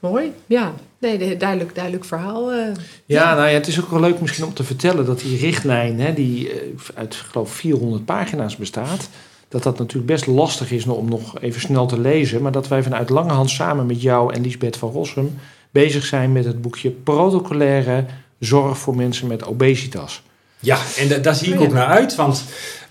[0.10, 0.74] Mooi, ja.
[1.00, 2.52] Nee, de- duidelijk, duidelijk verhaal.
[2.52, 2.68] eh.
[3.06, 6.00] Ja, nou ja, het is ook wel leuk misschien om te vertellen dat die richtlijn,
[6.00, 6.56] hè, die eh,
[6.96, 9.10] uit geloof 400 pagina's bestaat,
[9.48, 12.84] dat dat natuurlijk best lastig is om nog even snel te lezen, maar dat wij
[12.84, 15.38] vanuit Langehand samen met jou en Liesbeth van Rossum
[15.72, 18.06] bezig zijn met het boekje Protocolaire
[18.40, 20.22] Zorg voor mensen met obesitas.
[20.60, 22.44] Ja, en da- daar zie ik Oh ook naar uit, want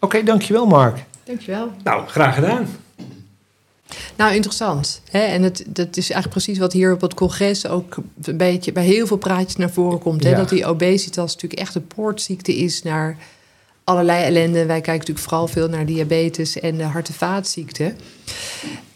[0.00, 1.04] Oké, dankjewel Mark.
[1.24, 1.70] Dankjewel.
[1.84, 2.68] Nou, graag gedaan.
[4.16, 5.00] Nou, interessant.
[5.10, 5.18] Hè?
[5.18, 8.84] En het, dat is eigenlijk precies wat hier op het congres ook een beetje bij
[8.84, 10.24] heel veel praatjes naar voren komt.
[10.24, 10.30] Hè?
[10.30, 10.36] Ja.
[10.36, 13.16] Dat die obesitas natuurlijk echt een poortziekte is naar
[13.84, 14.66] allerlei ellende.
[14.66, 17.96] Wij kijken natuurlijk vooral veel naar diabetes en de hart- en vaatziekten.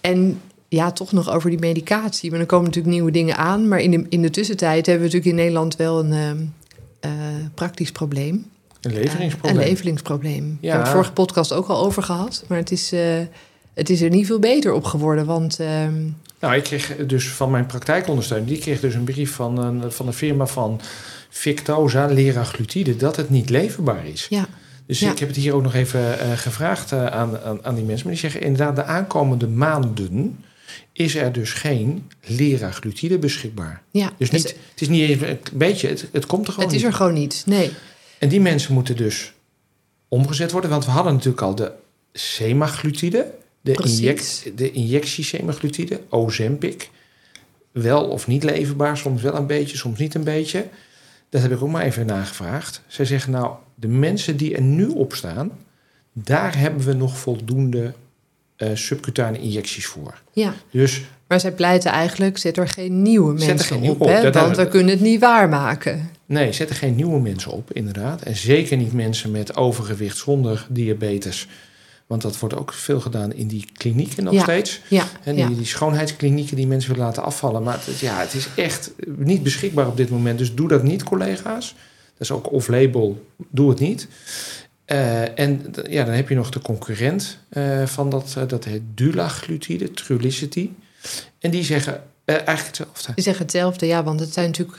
[0.00, 2.30] En ja, toch nog over die medicatie.
[2.30, 3.68] Maar er komen natuurlijk nieuwe dingen aan.
[3.68, 6.38] Maar in de, in de tussentijd hebben we natuurlijk in Nederland wel een ehm,
[7.00, 7.10] eh,
[7.54, 8.50] praktisch probleem.
[8.80, 9.56] Een Eh, leveringsprobleem.
[9.62, 10.44] een leveringsprobleem.
[10.44, 10.56] Ja.
[10.60, 12.44] We hebben het vorige podcast ook al over gehad.
[12.48, 13.00] Maar het is, eh,
[13.74, 15.26] het is er niet veel beter op geworden.
[15.26, 15.94] Want ehm,
[16.40, 20.06] Nou, ik kreeg dus van mijn praktijkondersteuner, die kreeg dus een brief van, een, van
[20.06, 20.80] de firma van
[21.30, 24.26] Victoza, leraglutide, dat het niet leverbaar is.
[24.30, 24.46] ja,
[24.86, 25.10] Dus Ja.
[25.10, 28.06] ik heb het hier ook nog even eh, gevraagd aan, aan, aan die mensen.
[28.06, 30.44] Maar die zeggen inderdaad, de aankomende maanden
[30.92, 33.82] is er dus geen leraglutide beschikbaar.
[33.90, 34.10] ja.
[34.18, 36.76] Dus niet, het, het is niet even een beetje, het, het komt er gewoon het
[36.76, 36.90] is niet.
[36.92, 37.42] er gewoon niet.
[37.46, 37.70] Nee.
[38.18, 39.32] En die mensen moeten dus
[40.08, 40.70] omgezet worden.
[40.70, 41.72] Want we hadden natuurlijk al de
[42.12, 43.34] semaglutide.
[43.60, 46.90] De, inject, de injectie semaglutide, Ozempic.
[47.72, 50.66] Wel of niet leverbaar, soms wel een beetje, soms niet een beetje.
[51.30, 52.82] Dat heb ik ook maar even nagevraagd.
[52.86, 55.50] Zij zeggen nou, de mensen die er nu op staan...
[56.12, 57.92] daar hebben we nog voldoende
[58.56, 60.20] eh, subcutane injecties voor.
[60.32, 60.54] Ja.
[60.70, 64.00] Dus Maar zij pleiten eigenlijk, zet er geen nieuwe mensen op.
[64.00, 64.22] op, Hè?
[64.22, 64.68] dat want we.
[64.68, 66.10] kunnen het niet waarmaken.
[66.28, 68.22] Nee, zet er geen nieuwe mensen op, inderdaad.
[68.22, 71.46] En zeker niet mensen met overgewicht zonder diabetes.
[72.06, 74.42] Want dat wordt ook veel gedaan in die klinieken nog Ja.
[74.42, 74.80] steeds.
[74.88, 75.54] Ja, En die, ja.
[75.56, 77.62] die schoonheidsklinieken die mensen willen laten afvallen.
[77.62, 80.38] Maar het, ja, het is echt niet beschikbaar op dit moment.
[80.38, 81.74] Dus doe dat niet, collega's.
[82.12, 83.26] Dat is ook off-label.
[83.50, 84.08] Doe het niet.
[84.84, 88.34] Eh, en ja, dan heb je nog de concurrent eh, van dat.
[88.38, 90.70] eh, dat heet dulaglutide, Trulicity.
[91.38, 93.12] En die zeggen eigenlijk hetzelfde.
[93.14, 94.78] Die zeggen hetzelfde, ja, want het zijn natuurlijk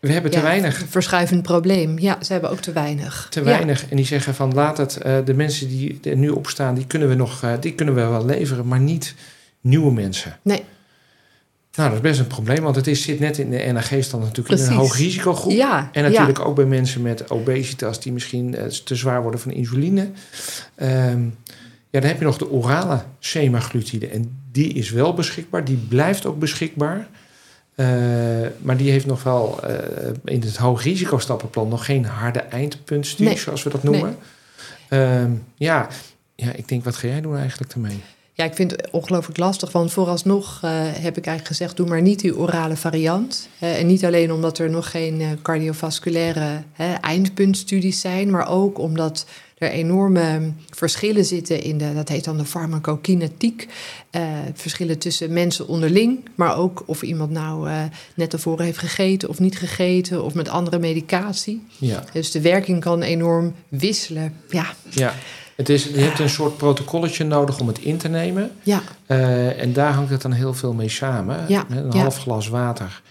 [0.00, 0.80] We hebben te ja, weinig.
[0.80, 1.98] een verschuivend probleem.
[1.98, 3.26] Ja, ze hebben ook te weinig.
[3.30, 3.44] te Ja.
[3.44, 3.88] weinig.
[3.90, 6.86] En die zeggen van laat het, eh, de mensen die er nu op staan, die
[6.86, 9.14] kunnen we nog, eh, die kunnen we wel leveren, maar niet
[9.60, 10.38] nieuwe mensen.
[10.42, 10.62] Nee.
[11.74, 14.60] Nou, dat is best een probleem, want het is, zit net in de NAG-stand natuurlijk
[14.60, 15.52] in een hoog risicogroep.
[15.52, 16.08] Ja, En ja.
[16.08, 20.08] natuurlijk ook bij mensen met obesitas die misschien eh, te zwaar worden van insuline.
[20.74, 21.22] Ehm,
[21.90, 24.08] ja, dan heb je nog de orale semaglutide.
[24.08, 25.64] En die is wel beschikbaar.
[25.64, 27.08] Die blijft ook beschikbaar.
[27.78, 27.86] Eh,
[28.58, 29.74] maar die heeft nog wel eh,
[30.24, 33.38] in het hoog risicostappenplan nog geen harde eindpuntstudie, Nee.
[33.38, 34.16] zoals we dat noemen.
[34.88, 35.88] Ehm, ja.
[36.34, 38.00] ja, ik denk, wat ga jij doen eigenlijk ermee?
[38.32, 39.72] Ja, ik vind het ongelooflijk lastig.
[39.72, 43.48] Want vooralsnog uh, heb ik eigenlijk gezegd: doe maar niet die orale variant.
[43.62, 46.62] Uh, en niet alleen omdat er nog geen uh, cardiovasculaire
[47.00, 49.26] eindpuntstudies zijn, maar ook omdat
[49.58, 53.68] er enorme verschillen zitten in de, dat heet dan de farmacokinetiek.
[54.54, 57.68] verschillen tussen mensen onderling, maar ook of iemand nou
[58.14, 61.66] net tevoren heeft gegeten of niet gegeten, of met andere medicatie.
[61.78, 62.04] Ja.
[62.12, 64.34] Dus de werking kan enorm wisselen.
[64.48, 64.66] Ja.
[64.90, 65.14] ja.
[65.58, 68.50] Het is, je hebt een soort protocolletje nodig om het in te nemen.
[68.62, 68.82] Ja.
[69.06, 71.44] Uh, en daar hangt het dan heel veel mee samen.
[71.48, 71.66] Ja.
[71.68, 71.98] Een ja.
[71.98, 73.02] half glas water.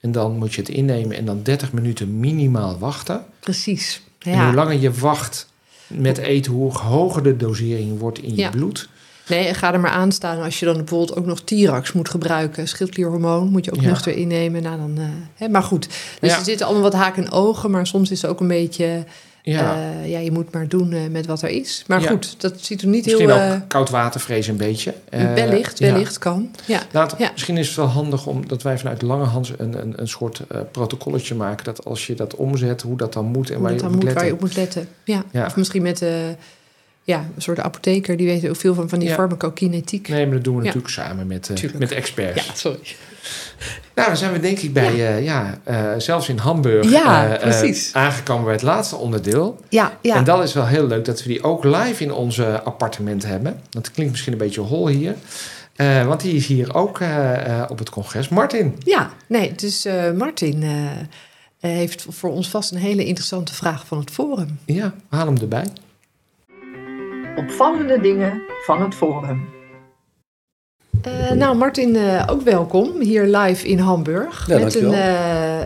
[0.00, 3.24] En dan moet je het innemen en dan 30 minuten minimaal wachten.
[3.40, 4.02] Precies.
[4.18, 4.32] Ja.
[4.32, 5.48] En hoe langer je wacht
[5.86, 8.50] met eten, hoe hoger de dosering wordt in je Ja.
[8.50, 8.88] bloed.
[9.28, 12.08] Nee, en ga er maar aan staan als je dan bijvoorbeeld ook nog Tirax moet
[12.08, 12.68] gebruiken.
[12.68, 13.88] Schildklierhormoon moet je ook Ja.
[13.88, 14.62] nuchter innemen.
[14.62, 15.88] Nou, dan, eh, hè, maar goed,
[16.20, 16.38] dus Ja.
[16.38, 17.70] er zitten allemaal wat haken en ogen.
[17.70, 19.04] Maar soms is het ook een beetje...
[19.52, 19.74] Ja.
[20.02, 21.84] eh, ja, je moet maar doen eh, met wat er is.
[21.86, 22.08] Maar Ja.
[22.08, 23.36] goed, dat ziet er niet Misschien heel...
[23.36, 24.94] ook eh, koud water vrezen een beetje.
[25.10, 25.92] Wellicht, ja.
[25.92, 26.50] wellicht kan.
[26.66, 26.80] Ja.
[26.92, 27.18] Laat.
[27.32, 31.34] Misschien is het wel handig om dat wij vanuit Langehans een, een, een soort protocolletje
[31.34, 31.64] maken.
[31.64, 34.04] Dat als je dat omzet, hoe dat dan moet en Hoe waar je op moet
[34.04, 34.88] moet, waar je op moet letten.
[35.04, 35.24] Ja.
[35.32, 35.46] Ja.
[35.46, 36.04] Of misschien met
[37.02, 39.14] ja, een soort apotheker, die weet ook veel van, van die Ja.
[39.14, 40.08] farmacokinetiek.
[40.08, 40.66] Nee, maar dat doen we Ja.
[40.66, 42.46] natuurlijk samen met, met experts.
[42.46, 42.78] Ja, sorry.
[43.94, 47.62] Nou, dan zijn we denk ik bij, ja, ja eh, zelfs in Hamburg Ja, eh,
[47.68, 49.60] eh, aangekomen bij het laatste onderdeel.
[49.68, 50.14] Ja, ja.
[50.14, 53.60] En dat is wel heel leuk dat we die ook live in onze appartement hebben.
[53.70, 55.14] Dat klinkt misschien een beetje hol hier.
[55.76, 58.28] Eh, want die is hier ook eh, eh, op het congres.
[58.28, 58.74] Martin.
[58.78, 61.00] Ja, nee, dus eh, Martin eh, eh,
[61.60, 64.58] heeft voor ons vast een hele interessante vraag van het forum.
[64.64, 65.66] Ja, haal hem erbij.
[67.36, 69.55] Opvallende dingen van het forum.
[71.06, 75.08] Eh, nou, Martin, eh, ook welkom hier live in Hamburg Ja, met een dankjewel.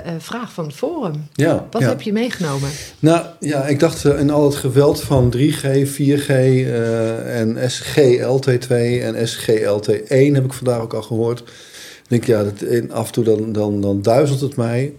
[0.04, 1.28] eh, vraag van het forum.
[1.32, 1.88] Ja, Wat ja.
[1.88, 2.70] heb je meegenomen?
[2.98, 9.28] Nou ja, ik dacht in al het geweld van 3G, 4G eh, en SGLT2 en
[9.28, 11.40] SGLT1 heb ik vandaag ook al gehoord.
[11.40, 14.94] Ik denk ja, dat, af en toe dan, dan, dan duizelt het mij.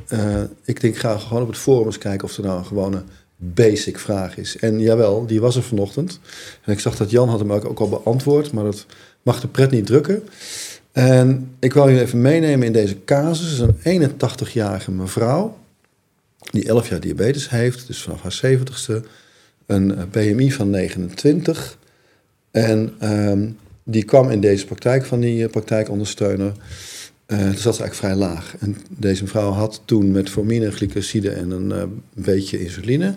[0.65, 3.03] Ik denk ga gewoon op het forum eens kijken of er nou een gewone
[3.35, 4.57] basic vraag is.
[4.57, 6.19] En jawel, die was er vanochtend.
[6.63, 8.85] En ik zag dat Jan had hem ook al beantwoord, maar dat
[9.21, 10.23] mag de pret niet drukken.
[10.91, 13.59] En ik wil je even meenemen in deze casus.
[13.83, 15.59] Een 81-jarige mevrouw
[16.51, 19.05] die 11 jaar diabetes heeft, dus vanaf haar 70ste,
[19.65, 21.77] een eh, BMI van 29.
[22.51, 23.47] En ehm,
[23.83, 26.53] die kwam in deze praktijk van die eh, praktijkondersteuner.
[27.25, 28.55] eh toen zat ze eigenlijk vrij laag.
[28.59, 33.15] En deze mevrouw had toen met formine, glycoside en een eh, beetje insuline.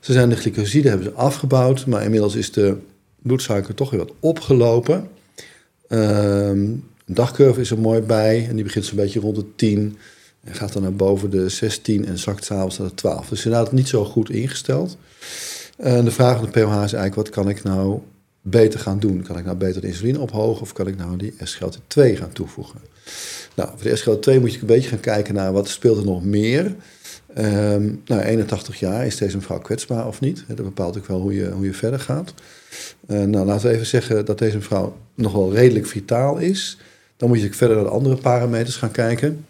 [0.00, 2.76] Ze zijn de glycoside hebben ze afgebouwd, maar inmiddels is de
[3.22, 5.08] bloedsuiker toch weer wat opgelopen.
[5.92, 6.74] Ehm
[7.06, 9.96] een dagcurve is er mooi bij en die begint zo'n beetje rond de 10.
[10.44, 13.28] En gaat dan naar boven de 16 en zakt s'avonds naar de 12.
[13.28, 14.96] Dus inderdaad niet zo goed ingesteld.
[15.76, 18.00] En de vraag van de POH is eigenlijk, wat kan ik nou
[18.40, 19.22] beter gaan doen?
[19.22, 22.80] Kan ik nou beter de insuline ophogen of kan ik nou die SGLT2 gaan toevoegen?
[23.54, 26.24] Nou, voor de SGLT2 moet je een beetje gaan kijken naar wat speelt er nog
[26.24, 26.74] meer.
[27.34, 30.44] Ehm nou, 81 jaar, is deze mevrouw kwetsbaar of niet?
[30.48, 32.34] Dat bepaalt ook wel hoe je, hoe je verder gaat.
[33.06, 36.78] Eh, nou, laten we even zeggen dat deze mevrouw nog wel redelijk vitaal is.
[37.16, 39.44] Dan moet je verder naar de andere parameters gaan kijken.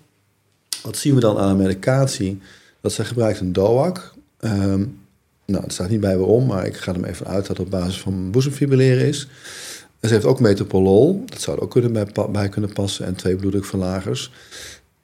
[0.83, 2.41] Wat zien we dan aan de medicatie?
[2.81, 4.15] Dat zij gebruikt een DOAC.
[4.39, 4.85] Ehm,
[5.47, 7.71] nou, het staat niet bij waarom, maar ik ga er even uit dat het op
[7.71, 9.29] basis van boezemfibrilleren is.
[10.01, 11.93] En ze heeft ook metoprolol, dat zou er ook kunnen
[12.33, 14.33] bij, kunnen passen, en twee bloeddrukverlagers.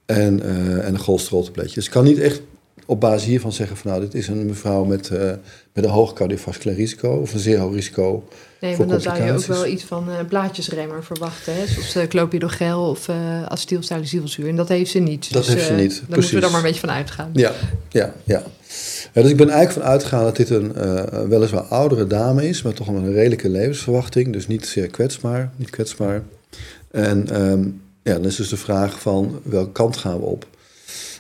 [0.07, 1.75] En, eh, en een cholesteroltabletje.
[1.75, 2.41] Dus ik kan niet echt
[2.89, 5.31] op basis hiervan zeggen van nou, dit is een mevrouw met, eh,
[5.73, 8.25] met een hoog cardiovasculair risico of een zeer hoog risico.
[8.61, 11.55] Nee, maar dan zou je ook wel iets van eh blaadjesremmer verwachten.
[11.55, 11.67] Hè?
[11.67, 14.49] Zoals uh, clopidogrel of uh, acetylsalicylzuur.
[14.49, 15.33] En dat heeft ze niet.
[15.33, 17.31] Dat dus, heeft ze niet, Daar moeten we dan maar een beetje van uitgaan.
[17.33, 17.53] Ja,
[17.89, 18.43] ja, ja.
[19.13, 20.73] Ja, dus ik ben eigenlijk van uitgegaan dat dit een
[21.29, 24.33] weliswaar oudere dame is, maar toch wel een redelijke levensverwachting.
[24.33, 26.23] Dus niet zeer kwetsbaar, niet kwetsbaar.
[26.91, 27.63] En ehm,
[28.03, 30.47] ja, dan is dus de vraag van welke kant gaan we op?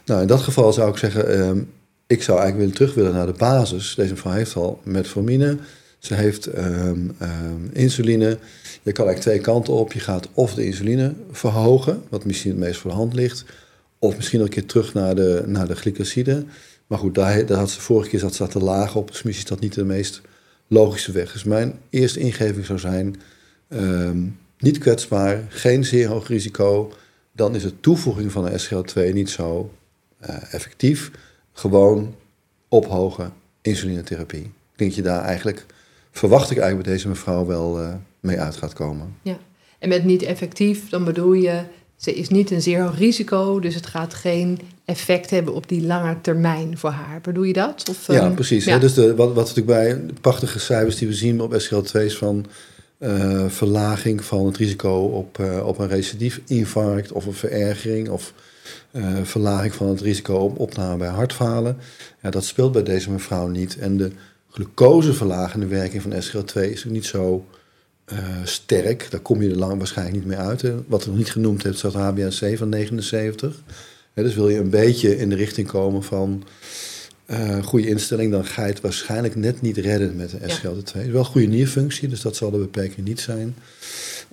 [0.08, 1.58] Nou, in dat geval zou ik zeggen, ehm,
[2.06, 3.94] ik zou eigenlijk willen terug willen naar de basis.
[3.94, 5.56] Deze mevrouw heeft al metformine,
[5.98, 8.38] ze heeft ehm, ehm, insuline.
[8.82, 9.92] Je kan eigenlijk twee kanten op.
[9.92, 13.44] Je gaat of de insuline verhogen, wat misschien het meest voor de hand ligt,
[13.98, 16.44] of misschien een keer terug naar de, naar de glycoside.
[16.86, 19.08] Maar goed, daar, daar had ze vorige keer zat ze te laag op.
[19.08, 20.20] Dus misschien is dat niet de meest
[20.66, 21.32] logische weg.
[21.32, 23.16] Dus mijn eerste ingeving zou zijn:
[24.58, 26.92] niet kwetsbaar, geen zeer hoog risico.
[27.32, 29.70] Dan is de toevoeging van een SGL2 niet zo
[30.50, 31.10] effectief.
[31.52, 32.14] Gewoon
[32.68, 34.42] ophogen insulinetherapie.
[34.42, 35.66] Ik denk dat je daar eigenlijk,
[36.10, 39.14] verwacht ik eigenlijk bij deze mevrouw wel eh, mee uit gaat komen.
[39.78, 41.62] En met niet effectief, dan bedoel je...
[41.96, 43.60] ze is niet een zeer hoog risico...
[43.60, 47.20] dus het gaat geen effect hebben op die lange termijn voor haar.
[47.20, 47.88] Bedoel je dat?
[47.90, 48.64] Of, Ja, ehm, precies.
[48.64, 48.72] ja.
[48.72, 48.78] Hè?
[48.78, 52.46] Dus de, wat, wat natuurlijk bij de prachtige cijfers die we zien op SGL2's van
[52.98, 58.32] eh, verlaging van het risico op, uh, op een recidief-infarct of een verergering of
[58.92, 61.76] uh, verlaging van het risico op opname bij hartfalen.
[62.22, 63.78] Ja, dat speelt bij deze mevrouw niet.
[63.78, 64.10] En de
[64.50, 67.46] glucoseverlagende werking van SGL2 is ook niet zo
[68.44, 69.06] sterk.
[69.10, 70.62] Daar kom je er lang waarschijnlijk niet mee uit.
[70.62, 70.74] Hè.
[70.86, 73.62] Wat er nog niet genoemd heeft, is dat HbA1c van 79.
[74.14, 76.44] dus wil je een beetje in de richting komen van
[77.30, 80.92] uh, goede instelling, dan ga je het waarschijnlijk net niet redden met de SGLT2.
[80.92, 83.54] Het is wel een goede nierfunctie, dus dat zal de beperking niet zijn.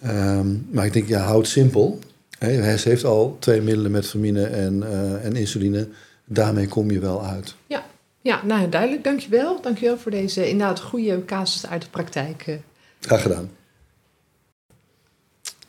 [0.05, 1.99] Um, maar ik denk, ja, houd simpel.
[2.37, 5.87] Hij heeft al twee middelen, metformine en, uh, en insuline.
[6.25, 7.55] Daarmee kom je wel uit.
[7.67, 7.85] Ja,
[8.21, 9.03] ja nou duidelijk.
[9.03, 9.61] Dankjewel.
[9.61, 12.43] Dankjewel voor deze inderdaad goede casus uit de praktijk.
[12.47, 12.55] Eh.
[12.99, 13.49] Graag gedaan.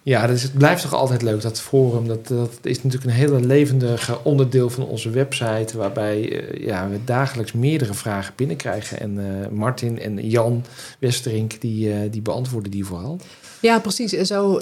[0.07, 2.09] Ja, dus het blijft toch altijd leuk, dat forum.
[2.09, 5.77] Dat, dat is natuurlijk een hele levendige onderdeel van onze website...
[5.77, 9.01] waarbij uh, ja, we dagelijks meerdere vragen binnenkrijgen.
[9.01, 10.65] En uh, Martin en Jan
[10.99, 13.21] Westerink, die, uh, die beantwoorden die vooral.
[13.67, 14.13] Ja, precies.
[14.13, 14.61] En zo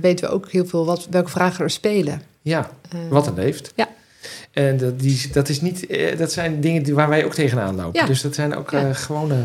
[0.00, 2.22] weten we ook heel veel wat, welke vragen er spelen.
[2.42, 2.70] Ja,
[3.08, 3.72] wat er leeft.
[3.76, 3.88] Ja.
[4.52, 5.86] En dat, die, dat, is niet,
[6.18, 8.00] dat zijn dingen die, waar wij ook tegenaan lopen.
[8.00, 8.06] Ja.
[8.06, 8.92] Dus dat zijn ook ja.
[8.92, 9.42] gewone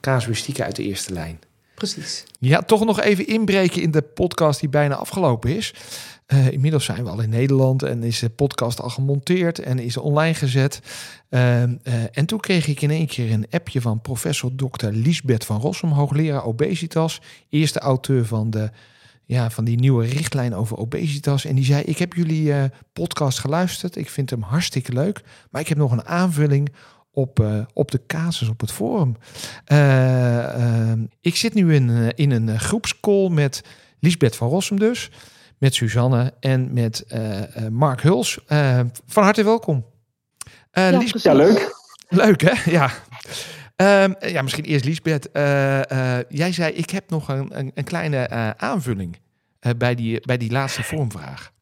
[0.00, 1.38] casuïstieken uit de eerste lijn.
[1.74, 2.24] Precies.
[2.38, 5.74] Ja, toch nog even inbreken in de podcast die bijna afgelopen is.
[6.32, 9.96] Uh, inmiddels zijn we al in Nederland en is de podcast al gemonteerd en is
[9.96, 10.80] online gezet.
[11.30, 11.68] Uh, uh,
[12.12, 14.86] en toen kreeg ik in één keer een appje van professor Dr.
[14.86, 18.70] Liesbeth van Rossum, hoogleraar obesitas, eerste auteur van, de,
[19.24, 21.44] ja, van die nieuwe richtlijn over obesitas.
[21.44, 22.52] En die zei: Ik heb jullie
[22.92, 26.72] podcast geluisterd, ik vind hem hartstikke leuk, maar ik heb nog een aanvulling
[27.10, 29.16] op, op de casus op het forum.
[29.72, 33.62] Uh, ik zit nu in, in een groepscall met
[34.00, 35.10] Lisbeth van Rossum dus,
[35.58, 37.04] met Suzanne en met
[37.70, 38.38] Mark Huls.
[39.06, 39.86] van harte welkom.
[40.72, 41.76] ja, ja, leuk.
[42.08, 42.70] Leuk hè?
[42.70, 42.90] Ja.
[44.20, 45.28] ja, misschien eerst Lisbeth.
[46.28, 49.18] jij zei, ik heb nog een, een, een kleine aanvulling
[49.76, 51.52] bij, die, bij die laatste vormvraag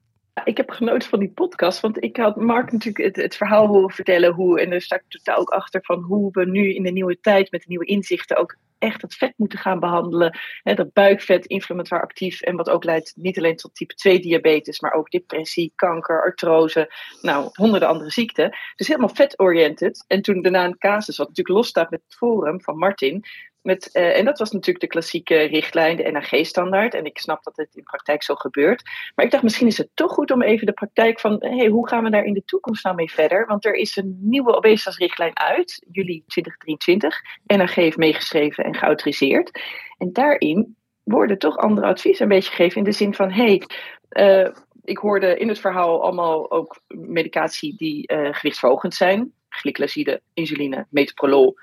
[0.45, 3.91] ik heb genoten van die podcast, want ik had Mark natuurlijk het, het, verhaal horen
[3.91, 6.91] vertellen hoe, en daar sta ik totaal ook achter van hoe we nu in de
[6.91, 10.39] nieuwe tijd met de nieuwe inzichten ook echt het vet moeten gaan behandelen.
[10.63, 14.81] Hè, dat buikvet, inflammatoire actief en wat ook leidt niet alleen tot type 2 diabetes,
[14.81, 18.57] maar ook depressie, kanker, artrose, nou honderden andere ziekten.
[18.75, 20.05] Dus helemaal vet-oriented.
[20.07, 23.25] En toen daarna een casus, wat natuurlijk losstaat met het forum van Martin,
[23.67, 26.95] met, uh, en dat was natuurlijk de klassieke richtlijn, de NAG-standaard.
[26.95, 28.83] En ik snap dat het in praktijk zo gebeurt.
[29.15, 31.37] Maar ik dacht, misschien is het toch goed om even de praktijk van...
[31.39, 33.47] hey, hoe gaan we daar in de toekomst nou mee verder?
[33.47, 37.21] Want er is een nieuwe obesitasrichtlijn uit, juli 2023.
[37.47, 39.61] NAG heeft meegeschreven en geautoriseerd.
[39.99, 42.79] En daarin worden toch andere adviezen een beetje gegeven...
[42.79, 43.63] in de zin van, hey,
[44.11, 44.49] uh,
[44.85, 49.33] ik hoorde in het verhaal allemaal ook medicatie die uh, gewichtsverhogend zijn.
[49.49, 51.57] Glycoside, insuline, metoprolol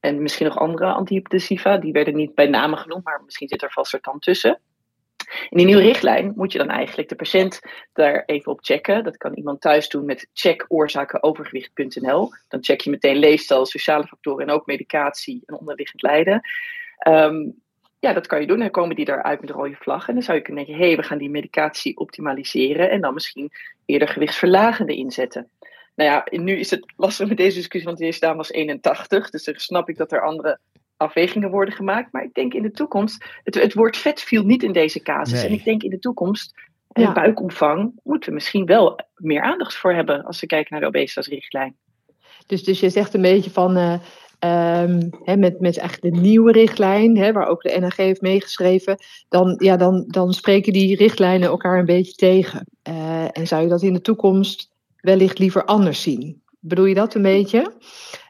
[0.00, 1.76] en misschien nog andere antihypertensiva.
[1.76, 4.60] Die werden niet bij name genoemd, maar misschien zit er vast dan tussen.
[5.48, 7.60] In die nieuwe richtlijn moet je dan eigenlijk de patiënt
[7.92, 9.04] daar even op checken.
[9.04, 12.30] Dat kan iemand thuis doen met checkoorzakenovergewicht.nl.
[12.48, 16.40] Dan check je meteen leefstijl, sociale factoren en ook medicatie en onderliggend lijden.
[17.08, 17.60] Um,
[18.00, 18.58] ja, dat kan je doen.
[18.58, 20.08] Dan komen die eruit met rode vlag.
[20.08, 22.90] En dan zou je kunnen denken, hé, hey, we gaan die medicatie optimaliseren.
[22.90, 23.50] En dan misschien
[23.86, 25.50] eerder gewichtsverlagende inzetten.
[25.98, 29.30] Nou ja, nu is het lastig met deze discussie, want deze dame was 81.
[29.30, 30.58] Dus dan snap ik dat er andere
[30.96, 32.12] afwegingen worden gemaakt.
[32.12, 35.44] Maar ik denk in de toekomst, het, het woord vet viel niet in deze casus.
[35.44, 36.54] En ik denk in de toekomst,
[36.88, 37.12] eh, ja.
[37.12, 41.76] buikomvang, moeten we misschien wel meer aandacht voor hebben als we kijken naar de obesitasrichtlijn.
[42.46, 43.92] Dus, dus je zegt een beetje van, uh,
[44.82, 48.96] um, hè, met, met eigenlijk de nieuwe richtlijn, hè, waar ook de NAG heeft meegeschreven,
[49.28, 52.66] dan, ja, dan, dan spreken die richtlijnen elkaar een beetje tegen.
[52.88, 56.42] Uh, en zou je dat in de toekomst wellicht liever anders zien.
[56.60, 57.72] Bedoel je dat een beetje?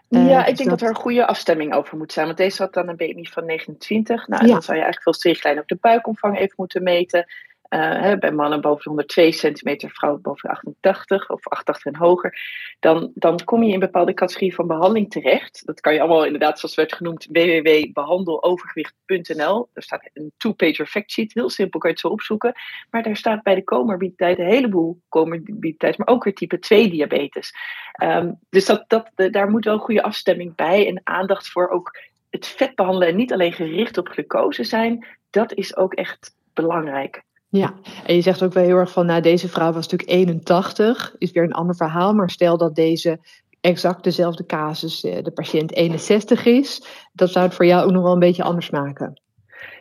[0.09, 0.81] Ja, uh, ik denk dat...
[0.81, 2.27] er een goede afstemming over moet zijn.
[2.27, 4.29] Want deze had dan een BMI van 29.
[4.29, 7.27] Nou, dan zou je eigenlijk veel strichtlijnen op de buikomvang even moeten meten.
[7.69, 12.39] Uh, bij mannen boven de 102 centimeter, vrouwen boven de 88 of 88 en hoger,
[12.81, 15.63] dan, dan kom je in bepaalde categorieën van behandeling terecht.
[15.67, 19.69] Dat kan je allemaal inderdaad, zoals werd genoemd, www.behandelovergewicht.nl.
[19.73, 22.55] Daar staat een two-pager factsheet, heel simpel kan je het zo opzoeken.
[22.91, 27.55] Maar daar staat bij de comorbiditeit een heleboel comorbiditeit, maar ook weer type 2 diabetes.
[28.03, 31.99] Um, dus dat, dat, daar moet wel goede afstemming bij en aandacht voor ook
[32.31, 35.07] het vet behandelen en niet alleen gericht op glucose zijn.
[35.31, 37.27] Dat is ook echt belangrijk.
[37.51, 41.15] Ja, en je zegt ook wel heel erg van, nou deze vrouw was natuurlijk 81,
[41.19, 43.19] is weer een ander verhaal, maar stel dat deze
[43.61, 48.03] exact dezelfde casus, eh, de patiënt 61 is, dat zou het voor jou ook nog
[48.03, 49.21] wel een beetje anders maken.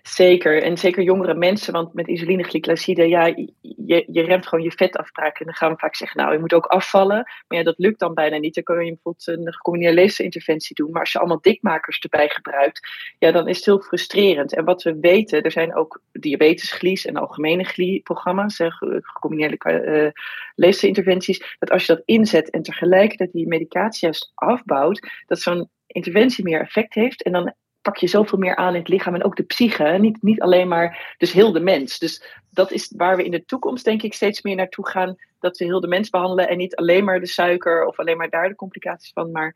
[0.01, 5.39] Zeker, en zeker jongere mensen, want met insulineglycoside, ja, je, je remt gewoon je vetafbraak.
[5.39, 7.15] En dan gaan we vaak zeggen, nou, je moet ook afvallen.
[7.47, 8.55] Maar ja, dat lukt dan bijna niet.
[8.55, 10.91] Dan kun je bijvoorbeeld een gecombineerde leesinterventie doen.
[10.91, 12.87] Maar als je allemaal dikmakers erbij gebruikt,
[13.19, 14.55] ja, dan is het heel frustrerend.
[14.55, 18.55] En wat we weten, er zijn ook diabetesglies en algemene glie-programma's,
[19.01, 20.23] gecombineerde uh,
[20.55, 26.43] leesinterventies, dat als je dat inzet en tegelijkertijd die medicatie juist afbouwt, dat zo'n interventie
[26.43, 27.23] meer effect heeft.
[27.23, 27.53] En dan
[27.87, 29.83] pak je zoveel meer aan in het lichaam en ook de psyche.
[29.83, 31.99] Niet, niet alleen maar, dus heel de mens.
[31.99, 35.15] Dus dat is waar we in de toekomst denk ik steeds meer naartoe gaan.
[35.39, 38.29] Dat we heel de mens behandelen en niet alleen maar de suiker of alleen maar
[38.29, 39.31] daar de complicaties van.
[39.31, 39.55] Maar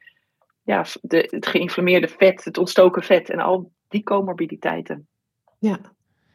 [0.64, 5.08] ja, de, het geïnflammeerde vet, het ontstoken vet en al die comorbiditeiten.
[5.60, 5.80] Ja,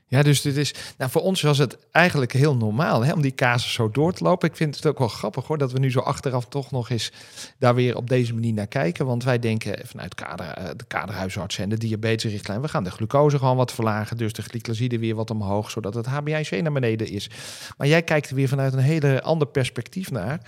[0.09, 3.34] ja, dus dit is, nou, voor ons was het eigenlijk heel normaal hè, om die
[3.34, 4.48] casus zo door te lopen.
[4.48, 7.12] Ik vind het ook wel grappig hoor, dat we nu zo achteraf toch nog eens
[7.59, 9.07] daar weer op deze manier naar kijken.
[9.07, 13.38] Want wij denken vanuit kader, eh, de kaderhuisarts en de diabetesrichtlijn, we gaan de glucose
[13.38, 17.30] gewoon wat verlagen, dus de glycoside weer wat omhoog, zodat het HbA1c naar beneden is.
[17.76, 20.40] Maar jij kijkt er weer vanuit een hele ander perspectief naar.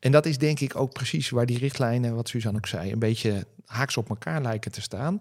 [0.00, 2.98] En dat is denk ik ook precies waar die richtlijnen, wat Suzanne ook zei, een
[2.98, 5.20] beetje haaks op elkaar lijken te staan.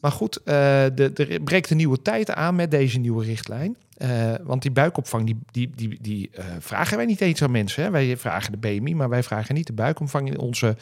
[0.00, 3.76] Maar goed, er breekt een nieuwe tijd aan met deze nieuwe richtlijn.
[3.98, 7.82] Uh, want die buikopvang, die, die, die, die uh, vragen wij niet eens aan mensen.
[7.82, 7.90] Hè?
[7.90, 10.76] Wij vragen de BMI, maar wij vragen niet de buikomvang in onze,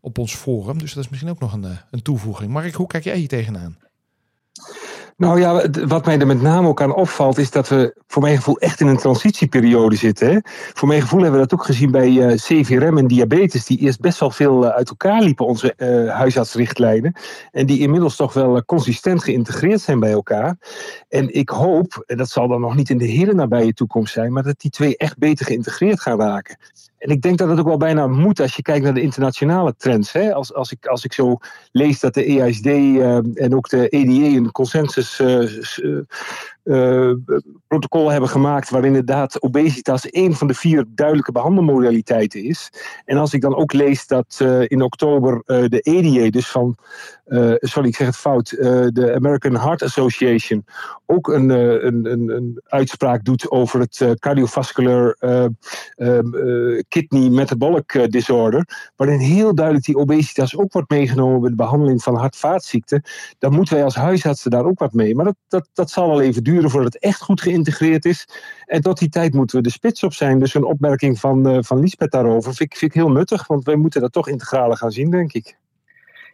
[0.00, 0.78] op ons forum.
[0.78, 2.52] Dus dat is misschien ook nog een, een toevoeging.
[2.52, 3.76] Mark, hoe kijk jij hier tegenaan?
[5.16, 8.36] Nou ja, wat mij er met name ook aan opvalt, is dat we voor mijn
[8.36, 10.28] gevoel echt in een transitieperiode zitten.
[10.28, 10.38] Hè?
[10.72, 13.78] Voor mijn gevoel hebben we dat ook gezien bij uh, eh, CVRM en diabetes, die
[13.78, 17.14] eerst best wel veel uh, uit elkaar liepen, onze uh, huisartsrichtlijnen.
[17.50, 20.56] En die inmiddels toch wel consistent geïntegreerd zijn bij elkaar.
[21.08, 24.32] En ik hoop, en dat zal dan nog niet in de hele nabije toekomst zijn,
[24.32, 26.56] maar dat die twee echt beter geïntegreerd gaan raken.
[27.04, 29.74] En ik denk dat het ook wel bijna moet als je kijkt naar de internationale
[29.76, 30.12] trends.
[30.12, 30.34] Hè?
[30.34, 31.38] Als, als, ik, als ik zo
[31.72, 36.00] lees dat de EISD uh, en ook de EDA een consensus uh,
[36.64, 37.12] uh,
[37.66, 42.72] protocol hebben gemaakt waarin inderdaad obesitas een van de vier duidelijke behandelmodaliteiten is.
[43.04, 46.76] En als ik dan ook lees dat uh, in oktober uh, de ADA, dus van,
[47.60, 50.64] sorry ik zeg het fout, de American Heart Association,
[51.06, 55.16] ook een, een, een, een uitspraak doet over het cardiovascular
[56.88, 62.16] kidney metabolic disorder, waarin heel duidelijk die obesitas ook wordt meegenomen bij de behandeling van
[62.16, 63.02] hart-vaatziekten,
[63.38, 65.14] dan moeten wij als huisartsen daar ook wat mee.
[65.14, 68.28] Maar dat, dat, dat zal wel even duren voordat het echt goed geïntegreerd is.
[68.66, 70.38] En tot die tijd moeten we de spits op zijn.
[70.38, 73.64] Dus een opmerking van, uh, van Lisbeth daarover vind ik, vind ik heel nuttig, want
[73.64, 75.56] wij moeten dat toch integraler gaan zien, denk ik.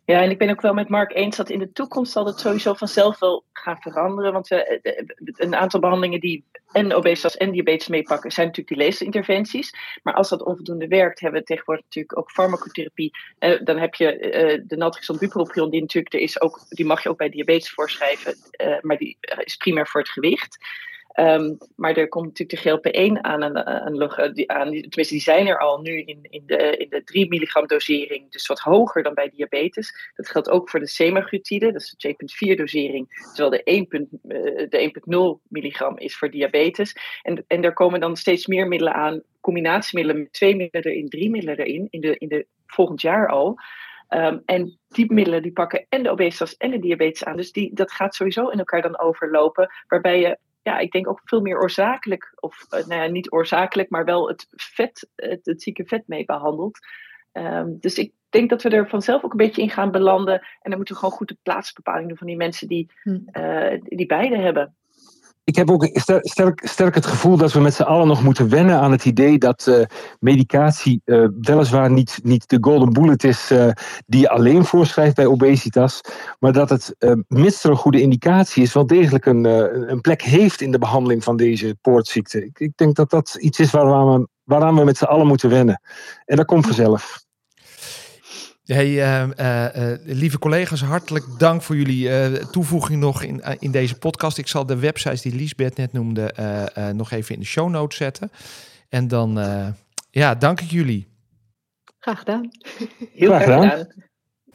[0.05, 2.41] Ja, en ik ben ook wel met Mark eens dat in de toekomst zal het
[2.41, 4.33] sowieso vanzelf wel gaan veranderen.
[4.33, 8.77] Want we, eh, eh, een aantal behandelingen die en obesitas en diabetes meepakken, zijn natuurlijk
[8.77, 9.75] die leesinterventies.
[10.03, 13.11] Maar als dat onvoldoende werkt, hebben we tegenwoordig natuurlijk ook farmacotherapie.
[13.39, 17.03] Uh, dan heb je uh, de naltrexon bupropion, die natuurlijk er is ook, die mag
[17.03, 18.37] je ook bij diabetes voorschrijven,
[18.81, 20.59] maar die is primair voor het gewicht.
[21.15, 25.47] Um, maar er komt natuurlijk de GLP-1 aan, aan, aan, die, aan, tenminste die zijn
[25.47, 29.15] er al nu in, in, de, in de 3 milligram dosering, dus wat hoger dan
[29.15, 30.13] bij diabetes.
[30.15, 32.17] Dat geldt ook voor de semaglutide, dat is de
[32.53, 34.19] 2,4 dosering, terwijl de 1,0
[34.69, 36.97] de 1,0 milligram is voor diabetes.
[37.23, 41.31] En, en er komen dan steeds meer middelen aan, combinatiemiddelen met twee middelen erin, drie
[41.31, 43.59] middelen erin, in de, in de volgend jaar al.
[44.09, 47.37] Um, en die middelen die pakken en de obesitas en de diabetes aan.
[47.37, 49.71] Dus die, dat gaat sowieso in elkaar dan overlopen.
[49.89, 53.91] Waarbij je ja, ik denk ook veel meer oorzakelijk, of uh, nou ja, niet oorzakelijk,
[53.91, 56.79] maar wel het vet, het, het zieke vet mee behandeld.
[57.33, 60.35] Um, dus ik denk dat we er vanzelf ook een beetje in gaan belanden.
[60.35, 62.93] En dan moeten we gewoon goed de plaatsbepaling doen van die mensen die,
[63.33, 64.77] uh, die beide hebben
[65.51, 65.89] ik heb ook
[66.23, 69.39] sterk, sterk het gevoel dat we met z'n allen nog moeten wennen aan het idee
[69.39, 69.85] dat uh,
[70.19, 73.71] medicatie uh, weliswaar niet, niet de golden bullet is uh,
[74.07, 76.01] die je alleen voorschrijft bij obesitas,
[76.39, 76.95] maar dat het,
[77.29, 79.45] mits er een goede indicatie is, wel degelijk een,
[79.91, 82.45] een plek heeft in de behandeling van deze poortziekte.
[82.45, 85.51] Ik, ik denk dat dat iets is waaraan we, waaraan we met z'n allen moeten
[85.51, 85.81] wennen.
[86.25, 87.29] En dat komt vanzelf.
[88.75, 94.39] Hey, uh, uh, lieve collega's, hartelijk dank voor jullie toevoeging nog in, in deze podcast.
[94.39, 96.35] Ik zal de websites die Liesbeth net noemde
[96.95, 98.31] nog even in de show notes zetten.
[98.89, 99.39] En dan,
[100.11, 101.09] ja, dank ik jullie.
[101.99, 102.51] Graag gedaan.
[103.13, 104.09] Heel graag gedaan.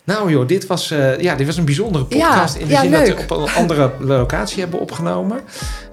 [0.06, 2.54] Nou joh, dit was, uh, ja, dit was een bijzondere podcast.
[2.56, 3.08] Ja, in de ja, zin leuk.
[3.08, 5.40] dat we op een andere locatie hebben opgenomen.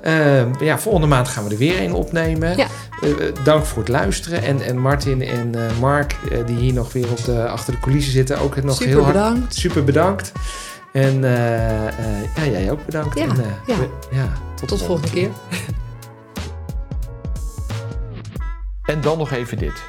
[0.04, 2.56] Uh, ja, volgende maand gaan we er weer een opnemen.
[2.56, 2.66] Ja.
[3.02, 4.42] Uh, dank voor het luisteren.
[4.42, 8.38] En, en Martin en Mark, die hier nog weer op de, achter de coulissen zitten,
[8.38, 9.12] ook nog super heel hard.
[9.14, 9.54] bedankt.
[9.54, 10.32] Super bedankt.
[10.92, 13.18] En ja, jij ook bedankt.
[13.18, 13.36] Ja, en,
[13.66, 13.76] ja.
[13.76, 15.28] we- ja, tot, Tot de volgende keer.
[18.84, 19.82] En dan nog even dit.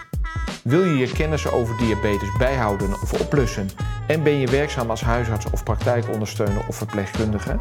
[0.63, 3.69] Wil je je kennis over diabetes bijhouden of oplussen?
[4.07, 7.59] En ben je werkzaam als huisarts of praktijkondersteuner of verpleegkundige?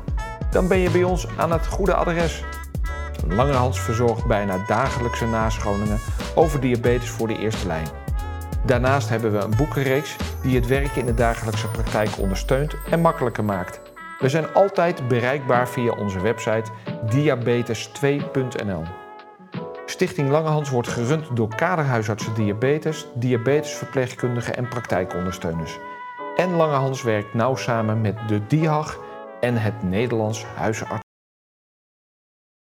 [0.50, 2.44] Dan ben je bij ons aan het goede adres.
[3.28, 5.98] Langerhans verzorgt bijna dagelijkse nascholingen
[6.34, 7.86] over diabetes voor de eerste lijn.
[8.66, 13.44] Daarnaast hebben we een boekenreeks die het werk in de dagelijkse praktijk ondersteunt en makkelijker
[13.44, 13.80] maakt.
[14.18, 16.70] We zijn altijd bereikbaar via onze website
[17.10, 18.82] diabetes2.nl.
[19.86, 25.78] Stichting Langehans wordt gerund door kaderhuisartsen diabetes, diabetesverpleegkundigen en praktijkondersteuners.
[26.36, 28.98] En Langehans werkt nauw samen met de DIHAG
[29.40, 31.01] en het Nederlands Huisarts